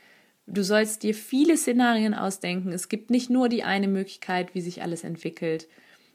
Du 0.47 0.63
sollst 0.63 1.03
dir 1.03 1.15
viele 1.15 1.57
Szenarien 1.57 2.15
ausdenken. 2.15 2.73
Es 2.73 2.89
gibt 2.89 3.11
nicht 3.11 3.29
nur 3.31 3.49
die 3.49 3.65
eine 3.65 3.89
Möglichkeit, 3.89 4.55
wie 4.55 4.61
sich 4.61 4.83
alles 4.83 5.05
entwickelt. 5.05 5.69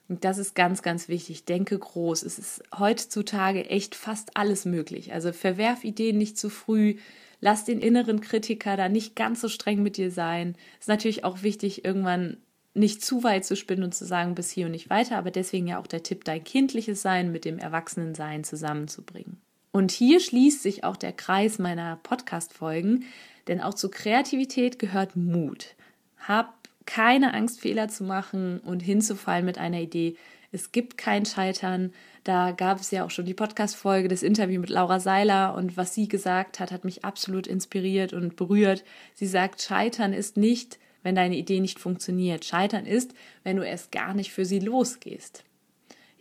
Und 0.10 0.26
das 0.26 0.38
ist 0.38 0.54
ganz, 0.54 0.82
ganz 0.82 1.08
wichtig. 1.08 1.46
Denke 1.46 1.78
groß. 1.80 2.24
Es 2.24 2.38
ist 2.38 2.64
heutzutage 2.78 3.70
echt 3.70 3.96
fast 3.96 4.36
alles 4.36 4.66
möglich. 4.66 5.14
Also 5.14 5.32
verwerf 5.32 5.84
Ideen 5.84 6.18
nicht 6.18 6.38
zu 6.38 6.50
früh. 6.50 6.98
Lass 7.40 7.66
den 7.66 7.80
inneren 7.80 8.22
Kritiker 8.22 8.78
da 8.78 8.90
nicht 8.90 9.16
ganz 9.16 9.42
so 9.42 9.50
streng 9.50 9.82
mit 9.82 9.98
dir 9.98 10.12
sein. 10.12 10.56
Ist 10.80 10.90
natürlich 10.90 11.24
auch 11.24 11.44
wichtig, 11.44 11.86
irgendwann 11.86 12.38
nicht 12.74 13.04
zu 13.04 13.24
weit 13.24 13.46
zu 13.46 13.56
spinnen 13.56 13.84
und 13.84 13.94
zu 13.94 14.06
sagen, 14.06 14.36
bis 14.36 14.50
hier 14.50 14.66
und 14.66 14.72
nicht 14.72 14.90
weiter. 14.90 15.18
Aber 15.18 15.32
deswegen 15.32 15.68
ja 15.68 15.80
auch 15.80 15.88
der 15.88 16.04
Tipp, 16.04 16.26
dein 16.26 16.44
kindliches 16.44 17.02
Sein 17.02 17.32
mit 17.32 17.46
dem 17.46 17.60
Erwachsenensein 17.60 18.44
zusammenzubringen. 18.44 19.42
Und 19.72 19.92
hier 19.92 20.20
schließt 20.20 20.62
sich 20.62 20.84
auch 20.84 20.98
der 20.98 21.14
Kreis 21.14 21.60
meiner 21.60 21.98
Podcast-Folgen, 22.04 23.06
denn 23.48 23.62
auch 23.62 23.74
zur 23.74 23.92
Kreativität 23.92 24.80
gehört 24.80 25.16
Mut. 25.16 25.76
Hab 26.18 26.63
keine 26.86 27.34
Angst, 27.34 27.62
Fehler 27.62 27.88
zu 27.88 28.04
machen 28.04 28.60
und 28.60 28.82
hinzufallen 28.82 29.46
mit 29.46 29.58
einer 29.58 29.80
Idee. 29.80 30.16
Es 30.52 30.72
gibt 30.72 30.98
kein 30.98 31.26
Scheitern. 31.26 31.94
Da 32.24 32.52
gab 32.52 32.80
es 32.80 32.92
ja 32.92 33.04
auch 33.04 33.12
schon 33.12 33.26
die 33.26 33.34
Podcast-Folge, 33.34 34.08
das 34.08 34.24
Interview 34.24 34.62
mit 34.62 34.70
Laura 34.70 35.00
Seiler 35.00 35.56
und 35.56 35.78
was 35.78 35.94
sie 35.94 36.08
gesagt 36.08 36.60
hat, 36.60 36.72
hat 36.72 36.86
mich 36.86 37.04
absolut 37.04 37.48
inspiriert 37.48 38.14
und 38.14 38.36
berührt. 38.36 38.84
Sie 39.14 39.28
sagt, 39.28 39.62
Scheitern 39.62 40.14
ist 40.14 40.38
nicht, 40.38 40.80
wenn 41.02 41.16
deine 41.16 41.36
Idee 41.36 41.60
nicht 41.60 41.80
funktioniert. 41.80 42.46
Scheitern 42.46 42.86
ist, 42.86 43.14
wenn 43.44 43.58
du 43.58 43.64
erst 43.64 43.92
gar 43.92 44.14
nicht 44.14 44.32
für 44.32 44.46
sie 44.46 44.60
losgehst. 44.60 45.44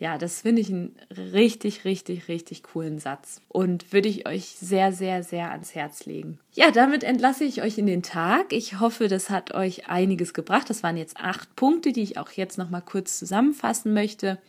Ja, 0.03 0.19
das 0.19 0.41
finde 0.41 0.61
ich 0.61 0.69
einen 0.69 0.97
richtig, 1.33 1.85
richtig, 1.85 2.27
richtig 2.27 2.65
coolen 2.65 2.99
Satz 2.99 3.41
und 3.47 3.93
würde 3.93 4.09
ich 4.09 4.27
euch 4.27 4.47
sehr, 4.47 4.93
sehr, 4.93 5.23
sehr 5.23 5.53
ans 5.53 5.77
Herz 5.77 6.07
legen. 6.07 6.41
Ja, 6.55 6.73
damit 6.73 7.05
entlasse 7.05 7.45
ich 7.45 7.63
euch 7.63 7.79
in 7.79 7.87
den 7.87 8.03
Tag. 8.03 8.53
Ich 8.53 8.81
hoffe, 8.81 9.07
das 9.07 9.31
hat 9.31 9.55
euch 9.55 9.89
einiges 9.89 10.35
gebracht. 10.35 10.69
Das 10.69 10.83
waren 10.83 10.97
jetzt 10.97 11.19
acht 11.19 11.55
Punkte, 11.55 11.93
die 11.93 12.03
ich 12.03 12.19
auch 12.19 12.33
jetzt 12.33 12.59
noch 12.59 12.69
mal 12.69 12.81
kurz 12.81 13.17
zusammenfassen 13.17 13.95
möchte. 13.95 14.41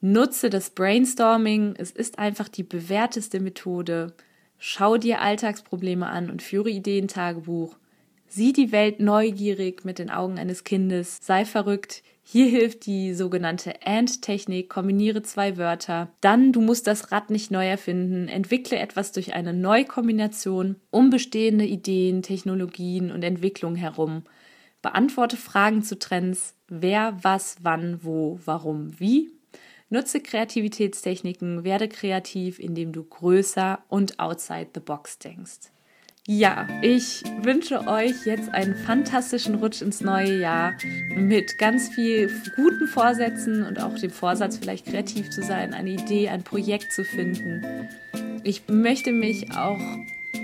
Nutze 0.00 0.48
das 0.48 0.70
Brainstorming. 0.70 1.74
Es 1.76 1.90
ist 1.90 2.20
einfach 2.20 2.48
die 2.48 2.62
bewährteste 2.62 3.40
Methode. 3.40 4.12
Schau 4.58 4.96
dir 4.96 5.22
Alltagsprobleme 5.22 6.06
an 6.06 6.30
und 6.30 6.40
führe 6.40 6.70
Ideentagebuch. 6.70 7.74
Sieh 8.28 8.52
die 8.52 8.70
Welt 8.70 9.00
neugierig 9.00 9.84
mit 9.84 9.98
den 9.98 10.08
Augen 10.08 10.38
eines 10.38 10.62
Kindes. 10.62 11.18
Sei 11.20 11.44
verrückt. 11.44 12.04
Hier 12.24 12.46
hilft 12.46 12.86
die 12.86 13.14
sogenannte 13.14 13.74
AND-Technik. 13.84 14.70
Kombiniere 14.70 15.22
zwei 15.22 15.56
Wörter. 15.56 16.12
Dann, 16.20 16.52
du 16.52 16.60
musst 16.60 16.86
das 16.86 17.10
Rad 17.10 17.30
nicht 17.30 17.50
neu 17.50 17.66
erfinden. 17.66 18.28
Entwickle 18.28 18.78
etwas 18.78 19.12
durch 19.12 19.34
eine 19.34 19.52
Neukombination 19.52 20.76
um 20.90 21.10
bestehende 21.10 21.66
Ideen, 21.66 22.22
Technologien 22.22 23.10
und 23.10 23.22
Entwicklung 23.24 23.74
herum. 23.74 24.22
Beantworte 24.82 25.36
Fragen 25.36 25.82
zu 25.82 25.98
Trends. 25.98 26.54
Wer, 26.68 27.18
was, 27.22 27.56
wann, 27.62 28.02
wo, 28.02 28.38
warum, 28.44 28.98
wie. 28.98 29.30
Nutze 29.90 30.20
Kreativitätstechniken. 30.20 31.64
Werde 31.64 31.88
kreativ, 31.88 32.58
indem 32.58 32.92
du 32.92 33.04
größer 33.04 33.84
und 33.88 34.20
outside 34.20 34.70
the 34.74 34.80
box 34.80 35.18
denkst. 35.18 35.72
Ja, 36.28 36.68
ich 36.82 37.24
wünsche 37.42 37.88
euch 37.88 38.26
jetzt 38.26 38.54
einen 38.54 38.76
fantastischen 38.76 39.56
Rutsch 39.56 39.82
ins 39.82 40.02
neue 40.02 40.38
Jahr 40.38 40.74
mit 41.16 41.58
ganz 41.58 41.88
viel 41.88 42.30
guten 42.54 42.86
Vorsätzen 42.86 43.66
und 43.66 43.82
auch 43.82 43.98
dem 43.98 44.12
Vorsatz, 44.12 44.56
vielleicht 44.56 44.86
kreativ 44.86 45.30
zu 45.30 45.42
sein, 45.42 45.74
eine 45.74 45.90
Idee, 45.90 46.28
ein 46.28 46.44
Projekt 46.44 46.92
zu 46.92 47.02
finden. 47.02 47.66
Ich 48.44 48.68
möchte 48.68 49.10
mich 49.10 49.50
auch 49.56 49.80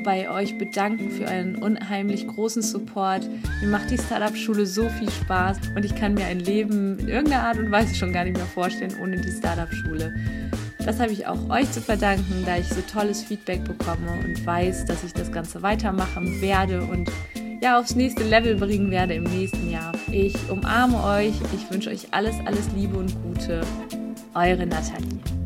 bei 0.03 0.29
euch 0.29 0.59
bedanken 0.59 1.12
für 1.12 1.29
einen 1.29 1.55
unheimlich 1.55 2.27
großen 2.27 2.62
Support. 2.62 3.29
Mir 3.61 3.69
macht 3.69 3.93
die 3.93 3.99
Startup-Schule 3.99 4.67
so 4.67 4.88
viel 4.88 5.11
Spaß 5.11 5.59
und 5.77 5.85
ich 5.85 5.95
kann 5.95 6.14
mir 6.14 6.25
ein 6.25 6.41
Leben 6.41 6.99
in 6.99 7.09
irgendeiner 7.09 7.45
Art 7.45 7.59
und 7.59 7.71
Weise 7.71 7.95
schon 7.95 8.12
gar 8.12 8.25
nicht 8.25 8.37
mehr 8.37 8.47
vorstellen 8.47 8.97
ohne 9.01 9.21
die 9.21 9.31
Startup-Schule. 9.31 10.12
Das 10.85 11.01
habe 11.01 11.12
ich 11.12 11.27
auch 11.27 11.51
euch 11.51 11.71
zu 11.71 11.81
verdanken, 11.81 12.45
da 12.47 12.57
ich 12.57 12.69
so 12.69 12.81
tolles 12.81 13.23
Feedback 13.23 13.64
bekomme 13.64 14.12
und 14.25 14.47
weiß, 14.47 14.87
dass 14.87 15.05
ich 15.05 15.12
das 15.12 15.31
Ganze 15.31 15.62
weitermachen 15.62 16.41
werde 16.41 16.83
und 16.83 17.11
ja 17.61 17.79
aufs 17.79 17.95
nächste 17.95 18.25
Level 18.25 18.57
bringen 18.57 18.91
werde 18.91 19.14
im 19.14 19.25
nächsten 19.25 19.71
Jahr. 19.71 19.93
Ich 20.11 20.37
umarme 20.51 21.03
euch, 21.03 21.35
ich 21.55 21.71
wünsche 21.71 21.91
euch 21.91 22.09
alles, 22.12 22.35
alles 22.47 22.69
Liebe 22.75 22.97
und 22.97 23.14
Gute. 23.23 23.61
Eure 24.35 24.67
Nathalie. 24.67 25.38